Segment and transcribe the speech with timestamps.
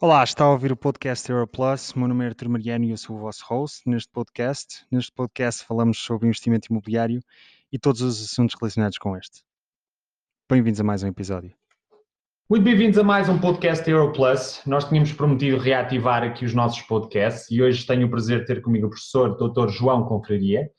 [0.00, 1.92] Olá, está a ouvir o podcast Europlus.
[1.94, 4.86] Meu nome é Artur Mariano e eu sou o vosso host neste podcast.
[4.92, 7.20] Neste podcast falamos sobre investimento imobiliário
[7.72, 9.42] e todos os assuntos relacionados com este.
[10.48, 11.52] Bem-vindos a mais um episódio.
[12.48, 14.60] Muito bem-vindos a mais um podcast Europlus.
[14.64, 18.62] Nós tínhamos prometido reativar aqui os nossos podcasts e hoje tenho o prazer de ter
[18.62, 19.68] comigo o professor Dr.
[19.68, 20.70] João Confraria,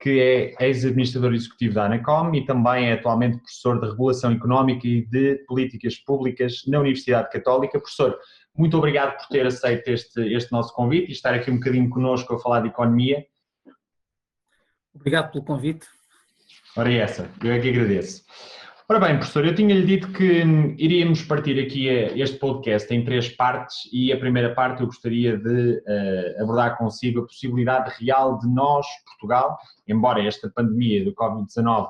[0.00, 5.04] que é ex-administrador executivo da Anacom e também é atualmente professor de Regulação Económica e
[5.04, 7.80] de Políticas Públicas na Universidade Católica.
[7.80, 8.16] Professor,
[8.60, 12.34] muito obrigado por ter aceito este, este nosso convite e estar aqui um bocadinho connosco
[12.34, 13.24] a falar de economia.
[14.94, 15.86] Obrigado pelo convite.
[16.76, 18.22] Ora, é essa, eu é que agradeço.
[18.86, 20.42] Ora bem, professor, eu tinha-lhe dito que
[20.76, 25.78] iríamos partir aqui este podcast em três partes e a primeira parte eu gostaria de
[25.78, 29.56] uh, abordar consigo a possibilidade real de nós, Portugal,
[29.88, 31.88] embora esta pandemia do Covid-19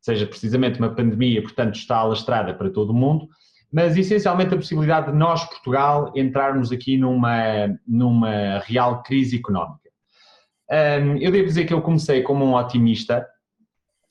[0.00, 3.28] seja precisamente uma pandemia, portanto está alastrada para todo o mundo,
[3.72, 9.80] mas essencialmente a possibilidade de nós, Portugal, entrarmos aqui numa, numa real crise económica.
[11.20, 13.26] Eu devo dizer que eu comecei como um otimista,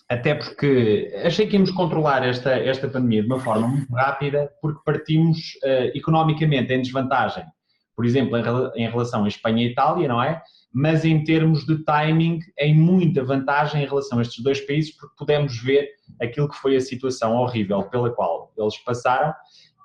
[0.09, 4.81] até porque achei que íamos controlar esta, esta pandemia de uma forma muito rápida, porque
[4.83, 7.45] partimos uh, economicamente em desvantagem,
[7.95, 10.41] por exemplo, em, em relação a Espanha e Itália, não é?
[10.73, 15.15] Mas em termos de timing, em muita vantagem em relação a estes dois países, porque
[15.17, 15.89] pudemos ver
[16.21, 19.33] aquilo que foi a situação horrível pela qual eles passaram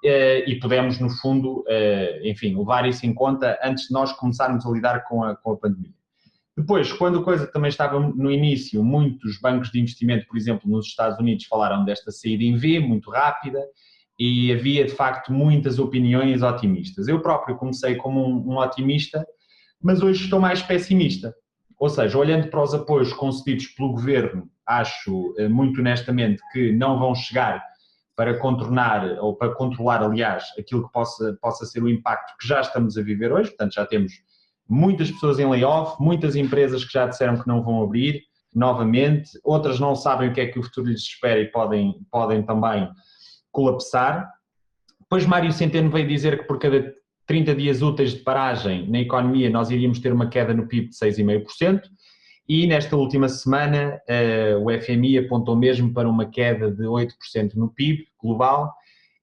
[0.05, 4.66] eh, e pudemos, no fundo, eh, enfim, levar isso em conta antes de nós começarmos
[4.66, 5.94] a lidar com a, com a pandemia.
[6.56, 10.86] Depois, quando a coisa também estava no início, muitos bancos de investimento, por exemplo, nos
[10.86, 13.62] Estados Unidos, falaram desta saída em V, muito rápida,
[14.19, 17.08] e havia de facto muitas opiniões otimistas.
[17.08, 19.27] Eu próprio comecei como um, um otimista,
[19.82, 21.34] mas hoje estou mais pessimista.
[21.78, 26.98] Ou seja, olhando para os apoios concedidos pelo governo, acho eh, muito honestamente que não
[26.98, 27.62] vão chegar
[28.17, 32.62] para contornar, ou para controlar, aliás, aquilo que possa, possa ser o impacto que já
[32.62, 33.50] estamos a viver hoje.
[33.50, 34.12] Portanto, já temos
[34.69, 38.22] muitas pessoas em layoff, muitas empresas que já disseram que não vão abrir
[38.55, 42.43] novamente, outras não sabem o que é que o futuro lhes espera e podem, podem
[42.43, 42.88] também
[43.53, 44.26] colapsar.
[44.99, 46.94] Depois Mário Centeno veio dizer que por cada
[47.26, 50.97] 30 dias úteis de paragem na economia nós iríamos ter uma queda no PIB de
[50.97, 51.82] 6,5%.
[52.48, 57.68] E nesta última semana uh, o FMI apontou mesmo para uma queda de 8% no
[57.68, 58.72] PIB global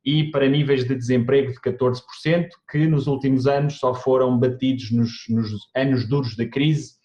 [0.05, 2.01] e para níveis de desemprego de 14%,
[2.69, 6.95] que nos últimos anos só foram batidos nos, nos anos duros da crise,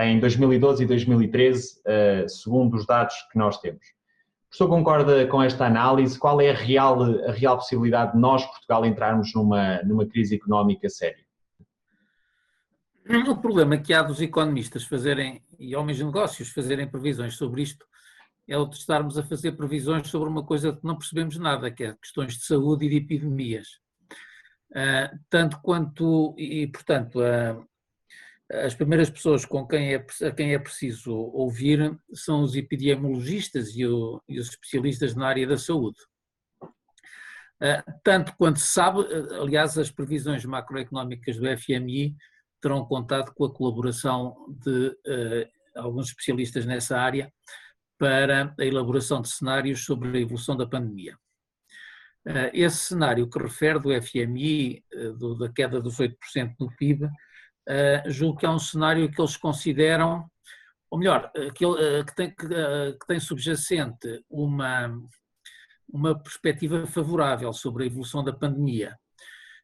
[0.00, 3.84] em 2012 e 2013, uh, eh, segundo os dados que nós temos.
[3.84, 6.18] O professor concorda com esta análise?
[6.18, 10.88] Qual é a real, a real possibilidade de nós, Portugal, entrarmos numa, numa crise económica
[10.88, 11.25] séria?
[13.08, 17.86] O problema que há dos economistas fazerem, e homens de negócios fazerem previsões sobre isto,
[18.48, 21.84] é o de estarmos a fazer previsões sobre uma coisa que não percebemos nada, que
[21.84, 23.68] é questões de saúde e de epidemias.
[24.72, 27.64] Uh, tanto quanto, e portanto, uh,
[28.64, 33.86] as primeiras pessoas com quem é, a quem é preciso ouvir são os epidemiologistas e,
[33.86, 35.98] o, e os especialistas na área da saúde.
[36.60, 39.00] Uh, tanto quanto se sabe,
[39.40, 42.16] aliás, as previsões macroeconómicas do FMI
[42.66, 47.32] terão contado com a colaboração de uh, alguns especialistas nessa área
[47.96, 51.16] para a elaboração de cenários sobre a evolução da pandemia.
[52.26, 57.08] Uh, esse cenário que refere do FMI, uh, do, da queda dos 8% do PIB,
[58.06, 60.28] julgo que é um cenário que eles consideram,
[60.90, 61.64] ou melhor, que,
[62.04, 64.88] que, tem, que, que tem subjacente uma,
[65.88, 68.96] uma perspectiva favorável sobre a evolução da pandemia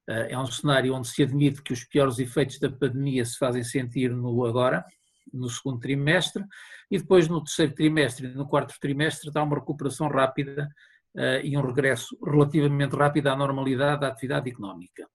[0.09, 4.11] é um cenário onde se admite que os piores efeitos da pandemia se fazem sentir
[4.11, 4.85] no agora,
[5.33, 6.45] no segundo trimestre,
[6.91, 10.69] e depois no terceiro trimestre e no quarto trimestre dá uma recuperação rápida
[11.15, 15.09] uh, e um regresso relativamente rápido à normalidade da atividade económica.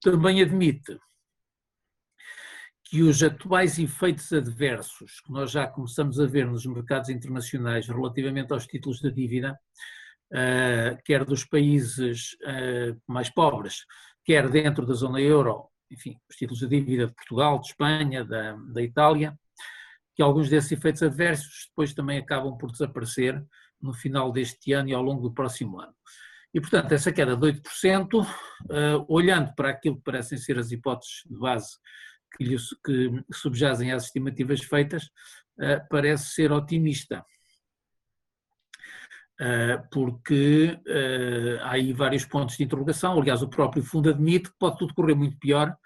[0.00, 0.98] Também admite
[2.84, 8.52] que os atuais efeitos adversos que nós já começamos a ver nos mercados internacionais relativamente
[8.52, 9.58] aos títulos da dívida
[11.04, 13.84] quer dos países uh, mais pobres,
[14.24, 18.56] quer dentro da zona euro, enfim, os títulos de dívida de Portugal, de Espanha, da,
[18.72, 19.38] da Itália,
[20.14, 23.44] que alguns desses efeitos adversos depois também acabam por desaparecer
[23.80, 25.94] no final deste ano e ao longo do próximo ano.
[26.52, 28.26] E, portanto, essa queda de 8%, uh,
[28.70, 31.76] eh, olhando para aquilo que parecem ser as hipóteses de base
[32.36, 35.04] que, lhe, que subjazem às estimativas feitas,
[35.58, 37.24] uh, parece ser otimista.
[39.40, 43.20] Eh, porque uh, há aí vários pontos de interrogação.
[43.20, 45.76] Aliás, o próprio fundo admite que pode tudo correr muito pior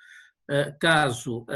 [0.50, 1.46] uh, caso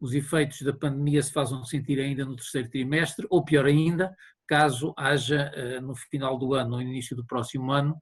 [0.00, 4.14] os efeitos da pandemia se façam sentir ainda no terceiro trimestre, ou pior ainda,
[4.46, 5.50] caso haja
[5.80, 7.96] no final do ano, no início do próximo ano,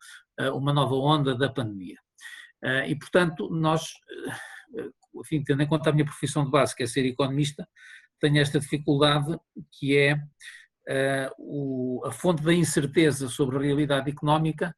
[0.54, 1.96] uma nova onda da pandemia.
[2.88, 3.92] E, portanto, nós,
[5.14, 7.68] enfim, tendo em conta a minha profissão de base, que é ser economista,
[8.18, 9.38] tenho esta dificuldade
[9.70, 10.20] que é
[12.04, 14.74] a fonte da incerteza sobre a realidade económica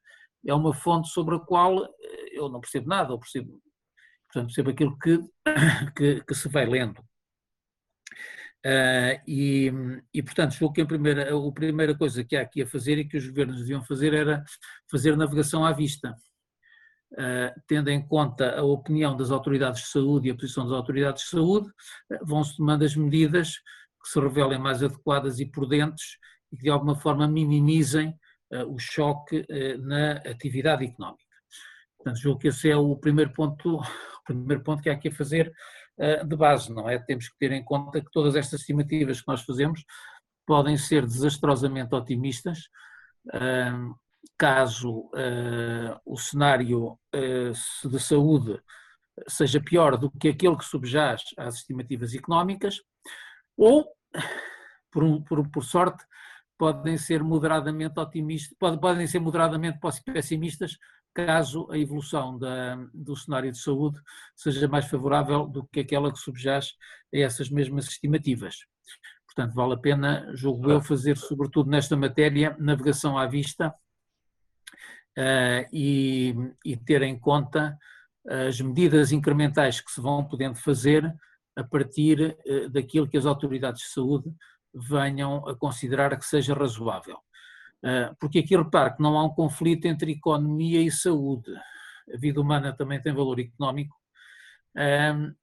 [0.47, 1.89] é uma fonte sobre a qual
[2.33, 3.61] eu não percebo nada, eu percebo,
[4.27, 5.19] portanto, percebo aquilo que,
[5.97, 7.01] que, que se vai lendo.
[8.67, 9.71] Uh, e,
[10.13, 13.07] e, portanto, julgo que a primeira, a primeira coisa que há aqui a fazer e
[13.07, 14.43] que os governos deviam fazer era
[14.91, 16.17] fazer navegação à vista,
[17.13, 21.25] uh, tendo em conta a opinião das autoridades de saúde e a posição das autoridades
[21.25, 21.71] de saúde,
[22.23, 23.61] vão-se tomando as medidas
[24.05, 26.19] que se revelem mais adequadas e prudentes
[26.53, 28.15] e que de alguma forma minimizem
[28.69, 29.45] o choque
[29.81, 31.25] na atividade económica.
[31.97, 35.13] Portanto, julgo que esse é o primeiro ponto, o primeiro ponto que há aqui a
[35.13, 35.53] fazer
[35.97, 36.99] eh, de base, não é?
[36.99, 39.85] Temos que ter em conta que todas estas estimativas que nós fazemos
[40.47, 42.69] podem ser desastrosamente otimistas,
[43.33, 43.93] ehm,
[44.37, 47.53] caso eh, o cenário eh,
[47.85, 48.61] de saúde
[49.29, 52.81] seja pior do que aquele que subjaz às estimativas económicas,
[53.57, 53.87] ou,
[54.91, 56.05] por, por, por sorte,
[56.59, 60.79] podem ser moderadamente otimistas, podem ser moderadamente pessimistas,
[61.13, 64.01] caso a evolução da, do cenário de saúde
[64.35, 66.73] seja mais favorável do que aquela que subjaz
[67.15, 68.57] a essas mesmas estimativas.
[69.27, 73.75] Portanto, vale a pena, julgo eu, fazer, sobretudo nesta matéria, navegação à vista
[75.19, 76.35] uh, e,
[76.65, 77.77] e ter em conta
[78.27, 81.15] as medidas incrementais que se vão podendo fazer
[81.57, 84.33] a partir uh, daquilo que as autoridades de saúde
[84.75, 87.19] venham a considerar que seja razoável.
[87.85, 91.55] Ah, porque aqui repare que não há um conflito entre economia e saúde.
[92.13, 93.95] A vida humana também tem valor económico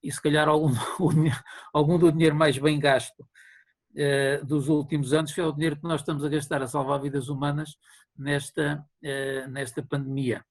[0.02, 0.72] e se calhar algum,
[1.72, 3.24] algum do dinheiro mais bem gasto
[3.96, 7.28] ah, dos últimos anos foi o dinheiro que nós estamos a gastar a salvar vidas
[7.28, 7.76] humanas
[8.18, 8.84] nesta,
[9.48, 10.44] nesta pandemia.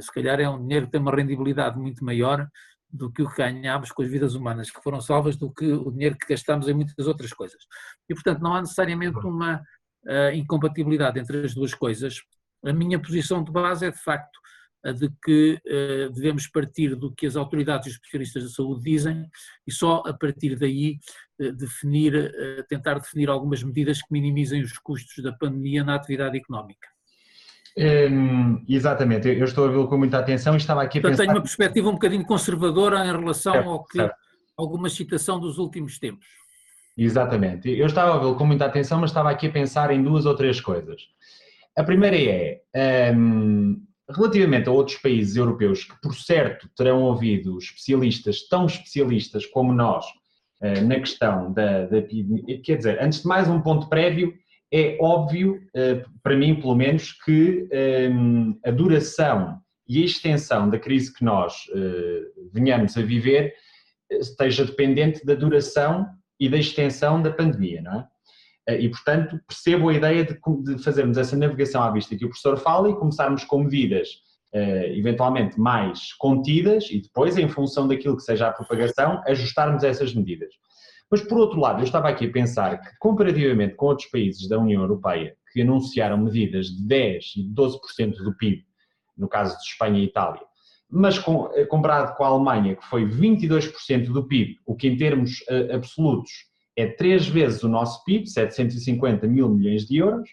[0.00, 2.48] Se calhar é um dinheiro que tem uma rendibilidade muito maior
[2.94, 5.90] do que o que ganhámos com as vidas humanas que foram salvas do que o
[5.90, 7.60] dinheiro que gastamos em muitas outras coisas.
[8.08, 9.62] E, portanto, não há necessariamente uma,
[10.06, 12.22] a incompatibilidade entre as duas coisas,
[12.64, 14.38] a minha posição de base é de facto
[14.84, 18.82] a de que uh, devemos partir do que as autoridades e os especialistas da saúde
[18.82, 19.26] dizem
[19.66, 20.98] e só a partir daí
[21.40, 26.36] uh, definir, uh, tentar definir algumas medidas que minimizem os custos da pandemia na atividade
[26.36, 26.93] económica.
[27.76, 31.24] Hum, exatamente, eu estou a vê-lo com muita atenção e estava aqui a pensar...
[31.24, 34.14] tenho uma perspectiva um bocadinho conservadora em relação certo, ao que certo.
[34.56, 36.24] alguma citação dos últimos tempos.
[36.96, 37.68] Exatamente.
[37.68, 40.36] Eu estava a vê-lo com muita atenção, mas estava aqui a pensar em duas ou
[40.36, 41.02] três coisas.
[41.76, 42.16] A primeira
[42.72, 49.44] é, um, relativamente a outros países europeus que, por certo, terão ouvido especialistas tão especialistas
[49.46, 50.06] como nós
[50.62, 52.02] uh, na questão da, da
[52.62, 54.32] Quer dizer, antes de mais, um ponto prévio,
[54.74, 57.68] é óbvio, uh, para mim pelo menos, que
[58.10, 63.54] um, a duração e a extensão da crise que nós uh, venhamos a viver
[64.10, 66.08] esteja dependente da duração
[66.40, 68.08] e da extensão da pandemia, não é?
[68.66, 70.38] Eh, e, portanto, percebo a ideia de,
[70.82, 74.08] fazermos essa navegação à vista que o professor fala e começarmos com medidas
[74.96, 80.54] eventualmente mais contidas e depois, em função daquilo que seja a propagação, ajustarmos essas medidas.
[81.10, 84.58] Mas, por outro lado, eu estava aqui a pensar que, comparativamente com outros países da
[84.58, 88.64] União Europeia que anunciaram medidas de 10% e 12% do PIB,
[89.16, 90.40] no caso de Espanha e Itália,
[90.90, 94.96] mas com, eh, comparado com a Alemanha, que foi 22% do PIB, o que em
[94.96, 96.30] termos uh, absolutos
[96.76, 100.28] é três vezes o nosso PIB, 750 mil milhões de euros,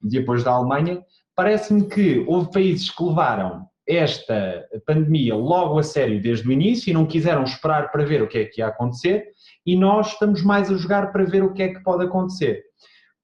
[0.00, 1.02] depois da Alemanha,
[1.34, 6.94] parece-me que houve países que levaram esta pandemia logo a sério desde o início e
[6.94, 9.28] não quiseram esperar para ver o que é que ia acontecer,
[9.66, 12.64] e nós estamos mais a jogar para ver o que é que pode acontecer.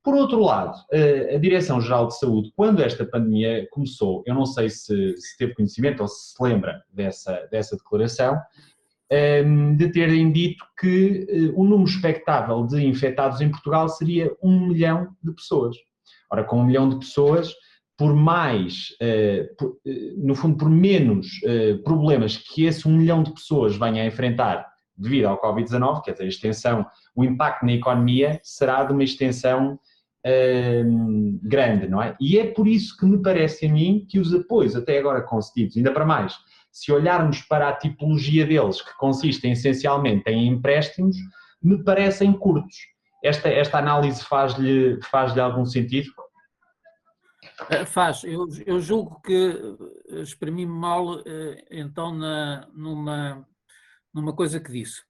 [0.07, 0.79] Por outro lado,
[1.35, 6.01] a Direção-Geral de Saúde, quando esta pandemia começou, eu não sei se, se teve conhecimento
[6.01, 8.39] ou se se lembra dessa, dessa declaração,
[9.11, 14.69] ehm, de terem dito que eh, o número expectável de infectados em Portugal seria um
[14.69, 15.77] milhão de pessoas.
[16.31, 17.53] Ora, com um milhão de pessoas,
[17.97, 19.49] por mais, eh,
[19.87, 21.41] eh, no fundo, por menos
[21.85, 26.25] problemas que esse um milhão de pessoas venha a enfrentar devido ao Covid-19, quer dizer,
[26.25, 29.79] a extensão, o impacto na economia será de uma extensão
[30.29, 32.17] Ehm, grande, não é?
[32.21, 35.77] E é por isso que me parece a mim que os apoios até agora concedidos,
[35.77, 36.35] ainda para mais,
[36.73, 41.17] se olharmos para a tipologia deles, que consistem essencialmente em empréstimos,
[41.63, 42.77] me parecem curtos.
[43.23, 46.11] Esta, esta análise faz-lhe faz algum sentido?
[47.71, 48.23] Eh, faz.
[48.25, 49.77] Eu, eu julgo que
[50.09, 53.47] exprimi-me mal eh, então na, numa,
[54.13, 55.03] numa coisa que disse.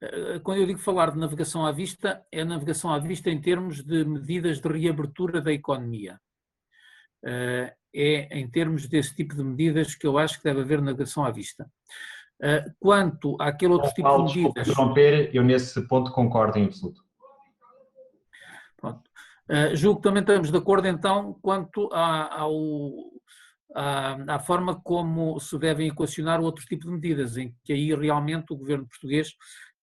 [0.00, 3.82] Eh, quando eu digo falar de navegação à vista, é navegação à vista em termos
[3.82, 6.20] de medidas de reabertura da economia.
[7.24, 11.30] é em termos desse tipo de medidas que eu acho que deve haver negação à
[11.30, 11.66] vista.
[12.78, 14.68] Quanto àquele outro tipo de medidas.
[15.32, 17.05] eu nesse ponto concordo em absoluto.
[19.46, 19.76] Pronto.
[19.76, 22.50] julgo que também estamos de acordo então quanto ao,
[23.74, 28.52] à, à, forma como se devem equacionar outro tipo de medidas, em que aí realmente
[28.52, 29.34] o governo português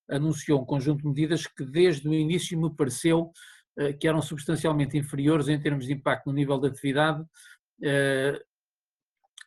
[0.09, 3.31] anunciou um conjunto de medidas que desde o início me pareceu
[3.79, 8.39] uh, que eram substancialmente inferiores em termos de impacto no nível de atividade uh,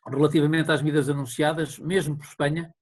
[0.09, 2.73] relativamente às medidas anunciadas, mesmo por Espanha,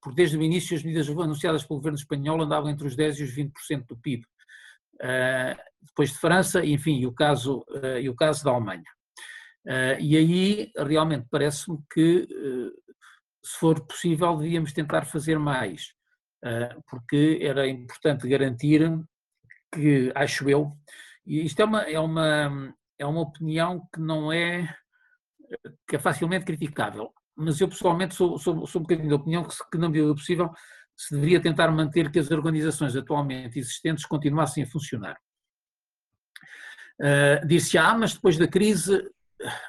[0.00, 3.22] porque desde o início as medidas anunciadas pelo governo espanhol andavam entre os 10% e
[3.22, 4.26] os 20% do PIB.
[5.82, 7.64] Depois de França, enfim, e o caso,
[8.00, 8.84] e o caso da Alemanha.
[10.00, 12.26] e aí realmente parece-me que,
[13.44, 15.92] se for possível, devíamos tentar fazer mais.
[16.88, 18.82] Porque era importante garantir
[19.72, 20.72] que, acho eu,
[21.26, 24.74] e isto é uma, é uma, é uma opinião que não é,
[25.88, 29.54] que é facilmente criticável, mas eu pessoalmente sou, sou, sou um bocadinho da opinião que,
[29.70, 30.50] que na medida do possível,
[30.96, 35.18] se deveria tentar manter que as organizações atualmente existentes continuassem a funcionar.
[37.00, 39.06] Uh, Dir-se, ah, mas depois da crise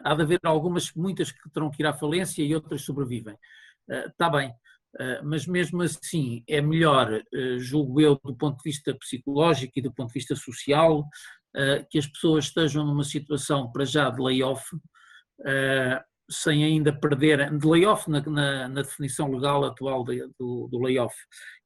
[0.03, 3.35] há de haver algumas, muitas que terão que ir à falência e outras sobrevivem.
[3.89, 4.53] Uh, está bem,
[4.99, 9.81] ah, mas mesmo assim é melhor, ah, julgo eu, do ponto de vista psicológico e
[9.81, 11.07] do ponto de vista social,
[11.55, 14.63] ah, que as pessoas estejam numa situação para já de layoff,
[16.29, 21.15] sem ainda perder, de layoff na, na, na definição legal atual de, do, do, layoff,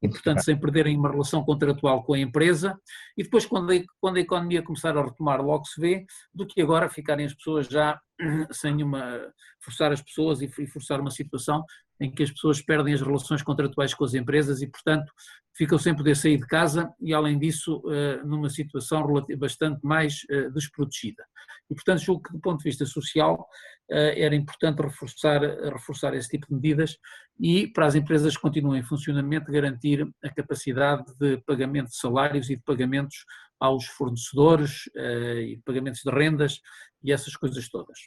[0.02, 2.80] e portanto sem perderem uma relação contratual com a empresa,
[3.18, 6.62] e depois quando a, quando a economia começar a retomar logo se vê, do que
[6.62, 8.00] agora ficarem as pessoas já
[8.52, 9.20] sem uma,
[9.64, 11.64] forçar as pessoas e forçar uma situação
[12.02, 15.12] em que as pessoas perdem as relações contratuais com as empresas e, portanto,
[15.56, 19.06] ficam sem poder sair de casa e, além disso, eh, numa situação
[19.38, 21.24] bastante mais eh, desprotegida.
[21.70, 23.46] E, portanto, julgo que, do ponto de vista social,
[23.90, 25.42] eh, era importante reforçar,
[25.72, 26.98] reforçar esse tipo de medidas
[27.40, 32.50] e, para as empresas que continuem em funcionamento, garantir a capacidade de pagamento de salários
[32.50, 33.26] e de pagamentos
[33.60, 36.60] aos fornecedores e pagamentos de rendas
[37.04, 38.00] e essas coisas todas.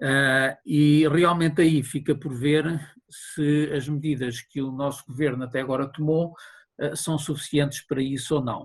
[0.00, 2.64] Uh, e realmente aí fica por ver
[3.08, 6.34] se as medidas que o nosso governo até agora tomou
[6.80, 8.64] uh, são suficientes para isso ou não.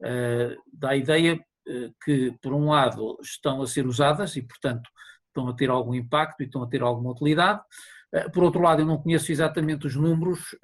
[0.00, 1.42] Uh, dá a ideia
[2.02, 4.88] que, por um lado, estão a ser usadas e, portanto,
[5.26, 7.60] estão a ter algum impacto e estão a ter alguma utilidade.
[8.32, 10.56] Por outro lado, eu não conheço exatamente os números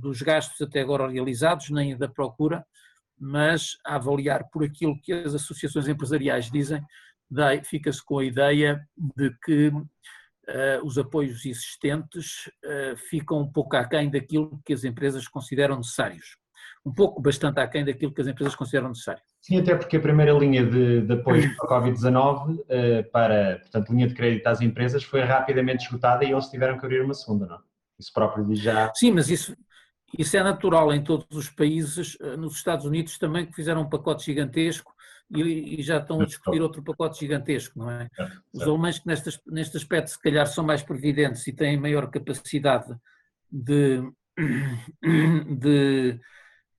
[0.00, 2.66] dos gastos até agora realizados, nem da procura,
[3.16, 6.84] mas a avaliar por aquilo que as associações empresariais dizem,
[7.64, 8.80] fica-se com a ideia
[9.16, 15.28] de que uh, os apoios existentes uh, ficam um pouco aquém daquilo que as empresas
[15.28, 16.36] consideram necessários.
[16.84, 19.22] Um pouco, bastante aquém daquilo que as empresas consideram necessário.
[19.40, 23.90] Sim, até porque a primeira linha de, de apoio para a Covid-19 uh, para, portanto,
[23.90, 27.46] linha de crédito às empresas foi rapidamente esgotada e eles tiveram que abrir uma segunda,
[27.46, 27.58] não?
[27.98, 28.92] Isso próprio diz já.
[28.94, 29.56] Sim, mas isso,
[30.18, 34.24] isso é natural em todos os países, nos Estados Unidos também, que fizeram um pacote
[34.24, 34.92] gigantesco
[35.34, 38.08] e, e já estão a discutir outro pacote gigantesco, não é?
[38.52, 42.94] Os alemães que neste, neste aspecto se calhar são mais previdentes e têm maior capacidade
[43.50, 44.02] de,
[45.58, 46.20] de,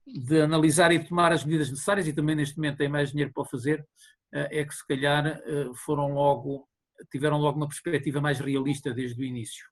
[0.06, 3.44] de analisar e tomar as medidas necessárias e também neste momento têm mais dinheiro para
[3.44, 3.84] fazer,
[4.32, 6.68] eh, é que se calhar eh, foram logo,
[7.10, 9.64] tiveram logo uma perspectiva mais realista desde o início.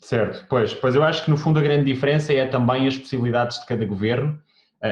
[0.00, 3.60] Certo, pois, pois eu acho que no fundo a grande diferença é também as possibilidades
[3.60, 4.40] de cada governo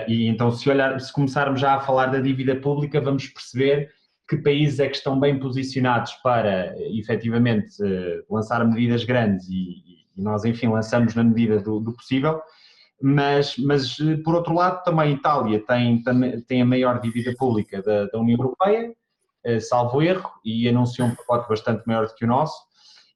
[0.09, 3.91] e então, se, olhar, se começarmos já a falar da dívida pública, vamos perceber
[4.29, 9.85] que países é que estão bem posicionados para, efetivamente, ah, lançar medidas grandes e,
[10.17, 12.41] e nós, enfim, lançamos na medida do, do possível,
[13.01, 16.03] mas, mas, por outro lado, também a Itália tem,
[16.47, 18.93] tem a maior dívida pública da, da União Europeia,
[19.47, 22.57] ah, salvo erro, e anunciou um pacote bastante maior do que o nosso.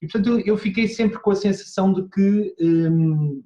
[0.00, 3.43] E, portanto, eu, eu fiquei sempre com a sensação de que hum,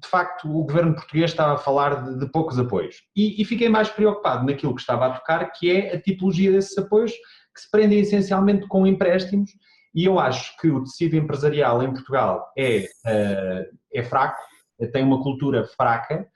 [0.00, 3.02] de facto, o governo português estava a falar de, de poucos apoios.
[3.16, 6.76] E, e, fiquei mais preocupado naquilo que estava a tocar, que é a tipologia desses
[6.76, 9.50] apoios, que se prendem essencialmente com empréstimos.
[9.94, 14.40] E eu acho que o tecido empresarial em Portugal é, uh, é fraco,
[14.92, 16.26] tem uma cultura fraca.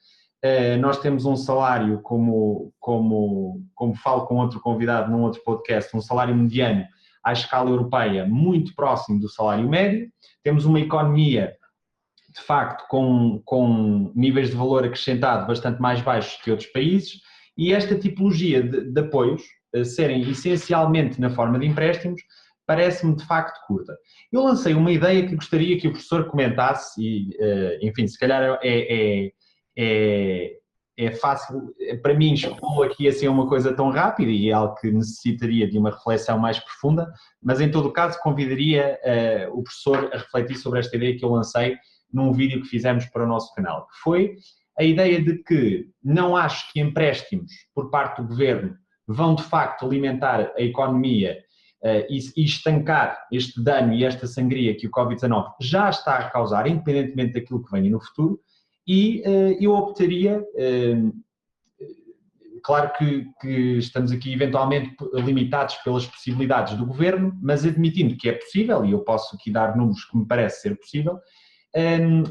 [0.44, 5.94] Uh, nós temos um salário, como, como, como falo com outro convidado num outro podcast,
[5.96, 6.84] um salário mediano
[7.24, 10.08] à escala europeia muito próximo do salário médio.
[10.42, 11.58] Temos uma economia
[12.38, 17.21] de facto com, com níveis de valor acrescentado bastante mais baixos que outros países,
[17.57, 19.42] e esta tipologia de, de apoios
[19.75, 22.23] uh, serem essencialmente na forma de empréstimos
[22.64, 23.97] parece-me de facto curta.
[24.30, 28.59] Eu lancei uma ideia que gostaria que o professor comentasse, e uh, enfim, se calhar
[28.62, 29.33] é, é,
[29.76, 30.52] é,
[30.99, 34.90] é fácil, para mim, expor aqui assim uma coisa tão rápida e é algo que
[34.90, 37.11] necessitaria de uma reflexão mais profunda,
[37.42, 38.99] mas em todo o caso convidaria
[39.52, 41.76] o professor a refletir sobre esta ideia que eu lancei
[42.12, 44.36] num vídeo que fizemos para o nosso canal, que foi
[44.78, 49.84] a ideia de que não acho que empréstimos por parte do governo vão de facto
[49.84, 51.38] alimentar a economia
[51.82, 56.30] uh, e, e estancar este dano e esta sangria que o Covid-19 já está a
[56.30, 58.38] causar, independentemente daquilo que venha no futuro,
[58.86, 61.12] e uh, eu optaria, uh,
[62.62, 68.32] claro que, que, estamos aqui eventualmente limitados pelas possibilidades do governo, mas admitindo que é
[68.32, 71.18] possível, e eu posso aqui dar números que me parece ser possível,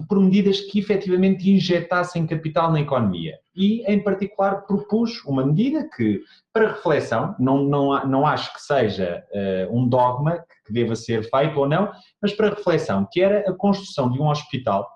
[0.10, 3.38] por medidas que efetivamente injetassem capital na economia.
[3.56, 9.24] E, em particular, propus uma medida que, para reflexão, não, não, não acho que seja
[9.32, 11.91] uh, um dogma que deva ser feito ou não,
[12.22, 14.88] mas para reflexão, que era a construção de um hospital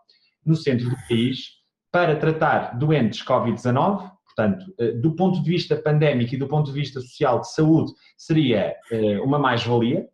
[0.46, 6.34] no centro do país para tratar doentes Covid-19, portanto, eh, do ponto de vista pandémico
[6.34, 10.08] e do ponto de vista social de saúde, seria eh, uma mais-valia.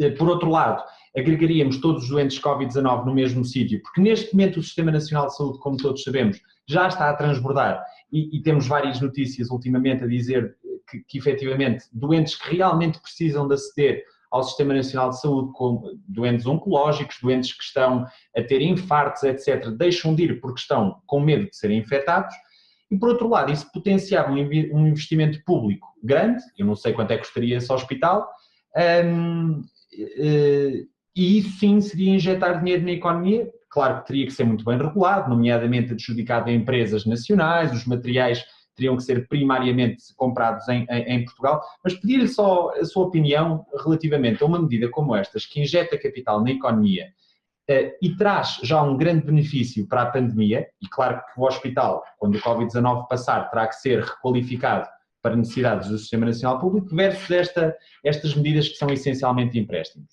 [0.00, 0.82] Eh, por outro lado,
[1.18, 5.36] agregaríamos todos os doentes Covid-19 no mesmo sítio, porque neste momento o Sistema Nacional de
[5.36, 7.82] Saúde, como todos sabemos, já está a transbordar
[8.12, 10.56] e, e temos várias notícias ultimamente a dizer
[10.90, 15.98] que, que efetivamente doentes que realmente precisam de aceder ao Sistema Nacional de Saúde, como
[16.06, 18.06] doentes oncológicos, doentes que estão
[18.36, 22.34] a ter infartos, etc., deixam de ir porque estão com medo de serem infectados.
[22.90, 27.16] E, por outro lado, isso potenciava um investimento público grande, eu não sei quanto é
[27.16, 28.28] que custaria esse hospital,
[29.04, 30.84] um, eh,
[31.14, 33.50] e isso sim seria injetar dinheiro na economia.
[33.70, 38.44] Claro que teria que ser muito bem regulado, nomeadamente adjudicado a empresas nacionais, os materiais
[38.78, 43.66] teriam que ser primariamente comprados em, em, em Portugal, mas pedir-lhe só a sua opinião
[43.84, 47.08] relativamente a uma medida como estas, que injeta capital na economia
[47.68, 52.04] uh, e traz já um grande benefício para a pandemia, e claro que o hospital,
[52.18, 54.88] quando o Covid-19 passar, terá que ser requalificado
[55.20, 60.08] para necessidades do Sistema Nacional Público, versus esta, estas medidas que são essencialmente empréstimos.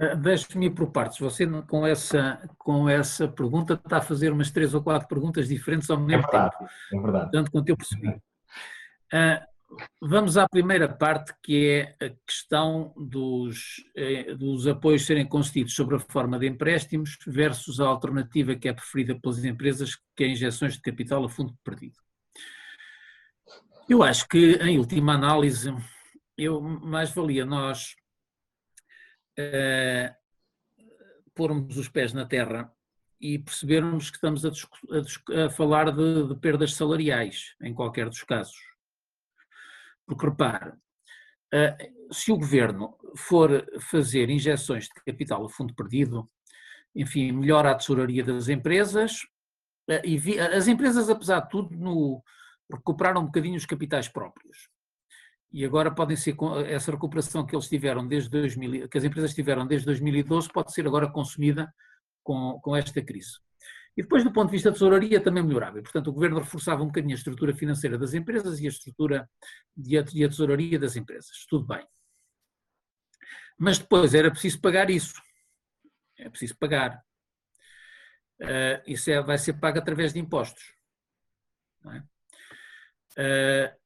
[0.00, 1.18] Ah, deixe-me ir por partes.
[1.18, 5.90] Você, com essa, com essa pergunta, está a fazer umas três ou quatro perguntas diferentes
[5.90, 6.70] ao mesmo é verdade, tempo.
[6.94, 7.30] É verdade.
[7.30, 8.08] Tanto quanto eu percebi.
[8.08, 11.68] Uh, vamos à primeira parte, que
[12.00, 17.78] é a questão dos, eh, dos apoios serem concedidos sobre a forma de empréstimos versus
[17.78, 21.96] a alternativa que é preferida pelas empresas, que é injeções de capital a fundo perdido.
[23.86, 25.74] Eu acho que, em última análise,
[26.38, 27.94] eu mais valia nós
[29.48, 30.14] uh,
[31.34, 32.72] pormos os pés na terra
[33.20, 38.22] e percebermos que estamos a, a, a falar de, de, perdas salariais, em qualquer dos
[38.22, 38.58] casos.
[40.06, 46.28] Porque repare, uh, se o governo for fazer injeções de capital a fundo perdido,
[46.94, 49.22] enfim, melhora a tesouraria das empresas,
[49.88, 52.22] uh, e vi, as empresas, apesar de tudo, no,
[52.70, 54.68] recuperaram um bocadinho os capitais próprios
[55.52, 56.36] e agora podem ser
[56.66, 60.86] essa recuperação que eles tiveram desde 2000, que as empresas tiveram desde 2012 pode ser
[60.86, 61.72] agora consumida
[62.22, 63.38] com, com esta crise.
[63.96, 65.78] E depois, do ponto de vista da tesouraria, também melhorava.
[65.78, 69.28] E, portanto, o governo reforçava um bocadinho a estrutura financeira das empresas e a estrutura
[69.76, 71.44] de a, a tesouraria das empresas.
[71.48, 71.84] Tudo bem.
[73.58, 75.20] Mas depois era preciso pagar isso.
[76.16, 77.02] É preciso pagar.
[78.40, 80.62] Uh, isso é, vai ser pago através de impostos.
[81.86, 81.98] É?
[83.66, 83.79] Uh,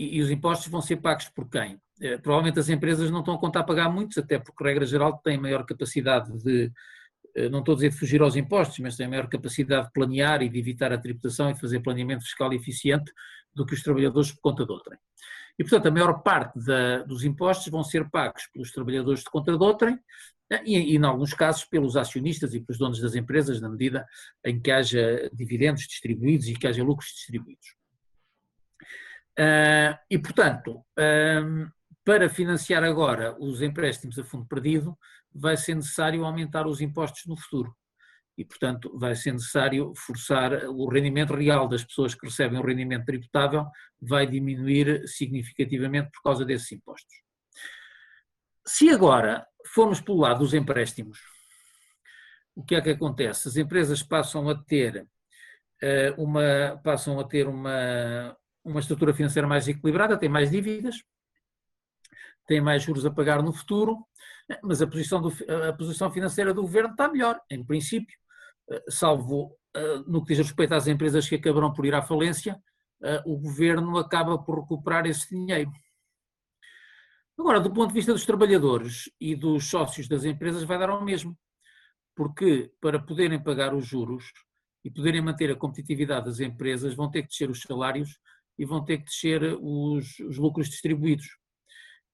[0.00, 1.78] e, e os impostos vão ser pagos por quem?
[2.00, 5.18] Eh, provavelmente as empresas não estão a contar a pagar muitos, até porque, regra geral,
[5.18, 6.72] têm maior capacidade de,
[7.36, 10.42] eh, não estou a dizer de fugir aos impostos, mas têm maior capacidade de planear
[10.42, 13.12] e de evitar a tributação e fazer planeamento fiscal eficiente
[13.54, 14.98] do que os trabalhadores por conta de outrem.
[15.58, 19.54] E, portanto, a maior parte da, dos impostos vão ser pagos pelos trabalhadores de conta
[19.54, 19.98] de outrem
[20.50, 24.06] eh, e, e, em alguns casos, pelos acionistas e pelos donos das empresas, na medida
[24.46, 27.78] em que haja dividendos distribuídos e que haja lucros distribuídos.
[29.40, 31.66] Uh, e, portanto, um,
[32.04, 34.98] para financiar agora os empréstimos a fundo perdido,
[35.34, 37.74] vai ser necessário aumentar os impostos no futuro.
[38.36, 43.06] E, portanto, vai ser necessário forçar o rendimento real das pessoas que recebem o rendimento
[43.06, 43.66] tributável,
[44.00, 47.14] vai diminuir significativamente por causa desses impostos.
[48.66, 51.18] Se agora formos pelo lado dos empréstimos,
[52.54, 53.48] o que é que acontece?
[53.48, 55.06] As empresas passam a ter
[56.18, 61.02] uma, passam a ter uma, uma estrutura financeira mais equilibrada, tem mais dívidas,
[62.46, 64.06] tem mais juros a pagar no futuro,
[64.62, 65.32] mas a posição, do,
[65.68, 68.16] a posição financeira do governo está melhor, em princípio,
[68.70, 72.60] eh, salvo eh, no que diz respeito às empresas que acabarão por ir à falência,
[73.02, 75.70] eh, o governo acaba por recuperar esse dinheiro.
[77.38, 81.04] Agora, do ponto de vista dos trabalhadores e dos sócios das empresas, vai dar ao
[81.04, 81.38] mesmo,
[82.16, 84.32] porque para poderem pagar os juros,
[84.84, 88.18] e poderem manter a competitividade das empresas, vão ter que descer os salários
[88.60, 91.26] e vão ter que descer os, os lucros distribuídos.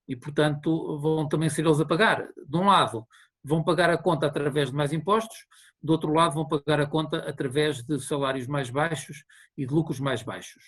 [0.06, 2.24] E, portanto, vão também ser eles a pagar.
[2.48, 3.04] De um lado,
[3.42, 5.36] vão pagar a conta através de mais impostos,
[5.82, 9.24] do outro lado, vão pagar a conta através de salários mais baixos
[9.58, 10.62] e de lucros mais baixos.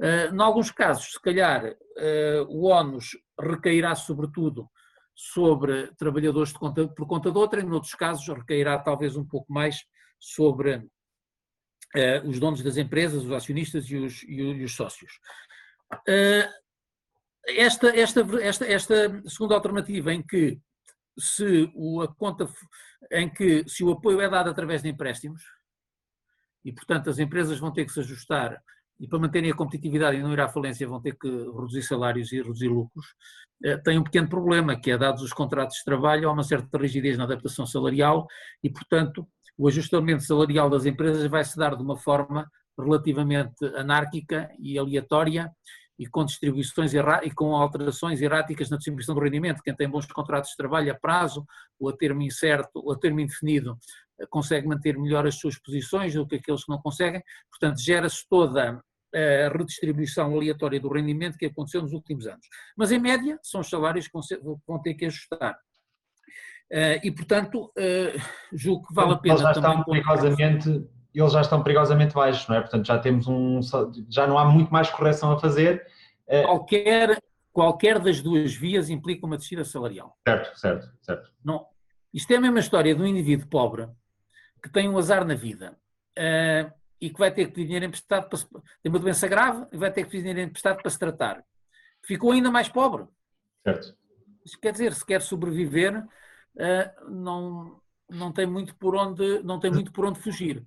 [0.00, 4.68] Uh, em alguns casos, se calhar, uh, o ónus recairá sobretudo
[5.14, 9.84] sobre trabalhadores conta, por conta de outra, em outros casos recairá talvez um pouco mais
[10.18, 10.84] sobre
[11.96, 15.12] uh, os donos das empresas, os acionistas e os, e os sócios.
[16.08, 16.48] Uh,
[17.46, 20.60] esta, esta, esta, esta segunda alternativa em que
[21.18, 22.48] se o, a conta
[23.10, 25.42] em que se o apoio é dado através de empréstimos
[26.64, 28.62] e portanto as empresas vão ter que se ajustar
[29.02, 32.32] e para manterem a competitividade e não ir à falência vão ter que reduzir salários
[32.32, 33.04] e reduzir lucros,
[33.64, 36.78] eh, tem um pequeno problema, que é dados os contratos de trabalho, há uma certa
[36.78, 38.28] rigidez na adaptação salarial
[38.62, 39.26] e, portanto,
[39.56, 45.52] o ajustamento salarial das empresas vai se dar de uma forma relativamente anárquica e aleatória
[45.98, 49.62] e com distribuições e com alterações erráticas na distribuição do rendimento.
[49.62, 51.46] Quem tem bons contratos de trabalho a prazo
[51.78, 53.78] ou a termo incerto ou a termo indefinido
[54.18, 57.22] eh, consegue manter melhor as suas posições do que aqueles que não conseguem.
[57.50, 58.82] Portanto, gera-se toda
[59.14, 62.46] a redistribuição aleatória do rendimento que aconteceu nos últimos anos.
[62.76, 64.18] Mas, em média, são os salários que
[64.66, 65.56] vão ter que ajustar.
[66.74, 68.14] Eh, e, portanto, eh,
[68.50, 72.56] julgo que vale a pena eles já estão perigosamente Eles já estão perigosamente baixos, não
[72.56, 72.60] é?
[72.62, 73.60] Portanto, já temos um.
[74.08, 75.86] Já não há muito mais correção a fazer.
[76.26, 80.16] Eh, qualquer, qualquer das duas vias implica uma descida salarial.
[80.26, 81.30] Certo, certo, certo.
[81.44, 81.66] Não,
[82.14, 83.86] isto é a mesma história de um indivíduo pobre
[84.62, 85.76] que tem um azar na vida
[87.00, 88.38] e que vai ter que pedir dinheiro emprestado para
[88.82, 91.44] tem uma doença grave e vai ter que pedir dinheiro emprestado para se tratar.
[92.02, 93.06] Ficou ainda mais pobre.
[93.62, 93.94] Certo.
[94.44, 96.08] Isso quer dizer, se quer sobreviver, uh,
[97.08, 100.64] não, não tem muito por onde não tem muito por onde fugir.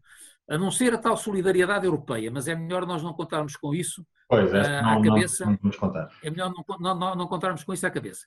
[0.47, 4.05] A não ser a tal solidariedade europeia, mas é melhor nós não contarmos com isso
[4.29, 5.45] pois, é, uh, à cabeça.
[5.45, 6.09] Não, não contar.
[6.23, 8.25] É melhor não, não, não, contarmos com isso à cabeça.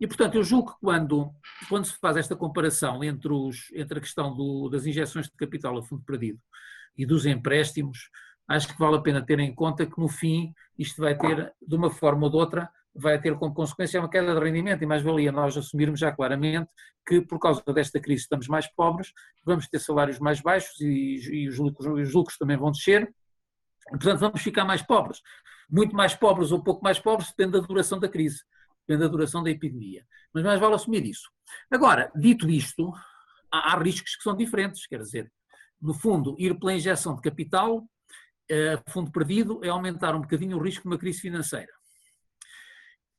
[0.00, 1.30] E, portanto, eu julgo que quando,
[1.68, 5.76] quando se faz esta comparação entre, os, entre a questão do, das injeções de capital
[5.76, 6.38] a fundo perdido
[6.96, 8.10] e dos empréstimos,
[8.48, 11.76] acho que vale a pena ter em conta que no fim isto vai ter, de
[11.76, 15.02] uma forma ou de outra, vai ter como consequência uma queda de rendimento e mais
[15.02, 16.68] valia nós assumirmos já claramente
[17.06, 19.12] que por causa desta crise estamos mais pobres,
[19.44, 23.12] vamos ter salários mais baixos e, e os, lucros, os lucros também vão descer,
[23.90, 25.20] portanto vamos ficar mais pobres.
[25.70, 28.42] Muito mais pobres ou pouco mais pobres depende da duração da crise,
[28.86, 30.04] depende da duração da epidemia.
[30.32, 31.30] Mas mais vale assumir isso.
[31.70, 32.92] Agora, dito isto,
[33.50, 35.32] há, há riscos que são diferentes, quer dizer,
[35.80, 40.62] no fundo, ir pela injeção de capital, uh, fundo perdido, é aumentar um bocadinho o
[40.62, 41.72] risco de uma crise financeira.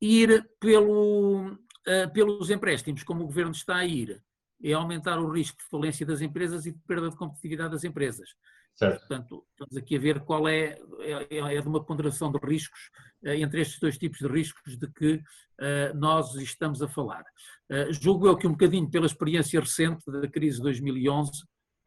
[0.01, 4.21] Ir pelo, uh, pelos empréstimos, como o governo está a ir,
[4.63, 8.29] é aumentar o risco de falência das empresas e de perda de competitividade das empresas.
[8.75, 8.99] Certo.
[8.99, 12.79] Portanto, estamos aqui a ver qual é, é, é de uma ponderação de riscos,
[13.23, 17.23] uh, entre estes dois tipos de riscos de que uh, nós estamos a falar.
[17.69, 21.31] Uh, julgo eu que um bocadinho pela experiência recente da crise de 2011,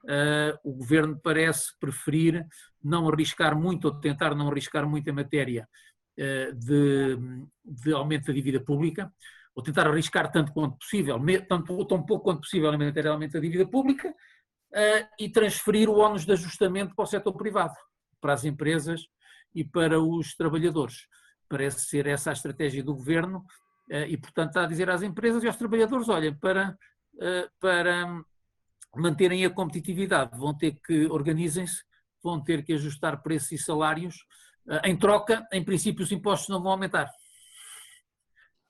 [0.05, 2.47] uh, o governo parece preferir
[2.83, 5.69] não arriscar muito ou tentar não arriscar muito em matéria
[6.17, 7.17] de,
[7.65, 9.13] de, aumento da dívida pública,
[9.55, 13.33] ou tentar arriscar tanto quanto possível, tanto tão pouco quanto possível em matéria de aumento
[13.33, 17.75] da dívida pública, uh, e transferir o ónus de ajustamento para o setor privado,
[18.21, 19.07] para as empresas
[19.55, 21.07] e para os trabalhadores.
[21.49, 23.45] Parece ser essa a estratégia do governo
[24.09, 26.75] e, portanto, está a dizer às empresas e aos trabalhadores, olhem, para,
[27.61, 28.25] para
[28.97, 31.83] manterem a competitividade, vão ter que, organizem-se,
[32.23, 34.17] vão ter que ajustar preços e salários.
[34.69, 37.11] Ah, em troca, em princípio, os impostos não vão aumentar.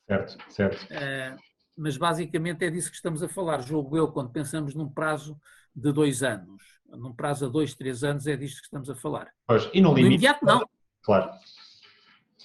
[0.07, 0.87] Certo, certo.
[0.92, 1.37] Ah,
[1.76, 3.61] mas basicamente é disso que estamos a falar.
[3.62, 5.38] Jogo eu, quando pensamos num prazo
[5.74, 9.28] de dois anos, num prazo a dois, três anos, é disto que estamos a falar.
[9.46, 10.68] Pois, e no, no limite, imediato, não.
[11.02, 11.31] Claro.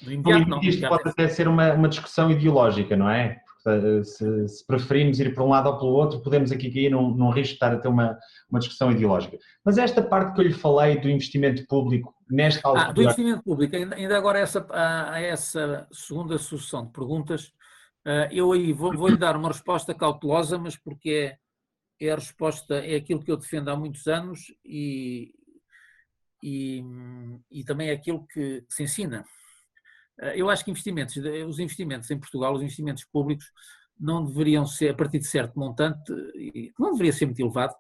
[0.01, 0.88] No imediato, no limite, não.
[0.88, 3.41] Isto pode até ser uma, uma discussão ideológica, não é?
[4.03, 7.30] Se, se, preferimos ir para um lado ou pelo outro, podemos aqui cair num, num
[7.30, 8.17] risco de estar a ter uma,
[8.49, 9.38] uma discussão ideológica.
[9.63, 12.88] Mas esta parte que eu lhe falei do investimento público, nesta altura...
[12.88, 17.51] Ah, do investimento público, ainda agora essa, a, essa segunda sucessão de perguntas,
[18.06, 21.38] ah, eu aí vou, vou-lhe dar uma resposta cautelosa, mas porque
[21.99, 25.34] é, é a resposta, é aquilo que eu defendo há muitos anos e,
[26.41, 26.84] e,
[27.51, 29.25] e também é aquilo que se ensina.
[30.21, 31.15] Eh, eu acho que investimentos,
[31.47, 33.45] os investimentos em Portugal, os investimentos públicos,
[33.99, 35.99] não deveriam ser, a partir de certo montante,
[36.80, 37.73] não deveria ser muito elevado,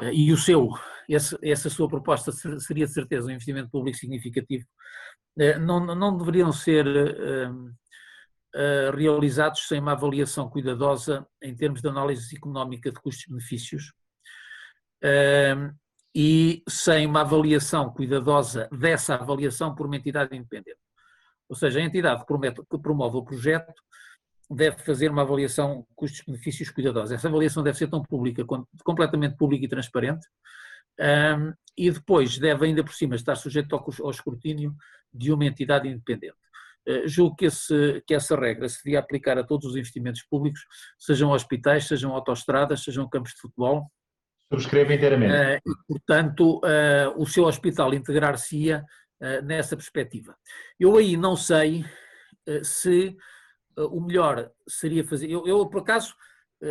[0.00, 0.70] eh, e o seu,
[1.08, 4.66] essa, essa sua proposta seria de certeza um investimento público significativo,
[5.38, 6.86] eh, não, não deveriam ser
[8.96, 13.92] realizados sem uma avaliação cuidadosa em termos de análise económica de custos-benefícios.
[16.14, 20.77] e sem uma avaliação cuidadosa dessa avaliação por uma entidade independente.
[21.48, 23.82] Ou seja, a entidade que, promete, que promove o projeto
[24.50, 27.14] deve fazer uma avaliação custos-benefícios cuidadosa.
[27.14, 28.44] Essa avaliação deve ser tão pública,
[28.82, 30.26] completamente pública e transparente,
[31.00, 34.74] um, e depois deve ainda por cima estar sujeito ao, ao escrutínio
[35.12, 36.36] de uma entidade independente.
[36.88, 40.60] Uh, julgo que, esse, que, essa regra se devia aplicar a todos os investimentos públicos,
[40.98, 43.86] sejam hospitais, sejam autoestradas, sejam campos de futebol.
[44.50, 45.34] Subscrevo inteiramente.
[45.34, 48.82] Uh, e, portanto, uh, o seu hospital integrar-se-ia
[49.44, 50.36] nessa perspectiva.
[50.78, 51.84] Eu aí não sei
[52.62, 53.16] se
[53.76, 55.30] o melhor seria fazer.
[55.30, 56.14] Eu, eu por acaso,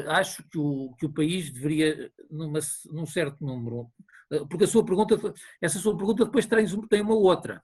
[0.07, 2.59] acho que o, que o país deveria, numa,
[2.91, 3.89] num certo número,
[4.49, 5.15] porque a sua pergunta,
[5.61, 7.63] essa sua pergunta depois tem, tem uma outra.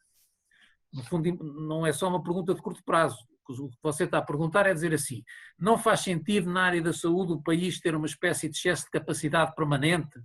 [0.91, 3.17] No fundo, não é só uma pergunta de curto prazo.
[3.49, 5.21] O que você está a perguntar é dizer assim:
[5.59, 8.91] não faz sentido na área da saúde o país ter uma espécie de excesso de
[8.91, 10.17] capacidade permanente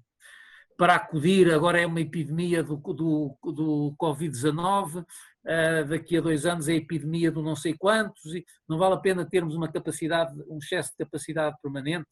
[0.78, 6.68] para acudir, agora é uma epidemia do, do, do Covid-19, uh, daqui a dois anos
[6.68, 10.32] é a epidemia do não sei quantos, e não vale a pena termos uma capacidade,
[10.48, 12.06] um excesso de capacidade permanente.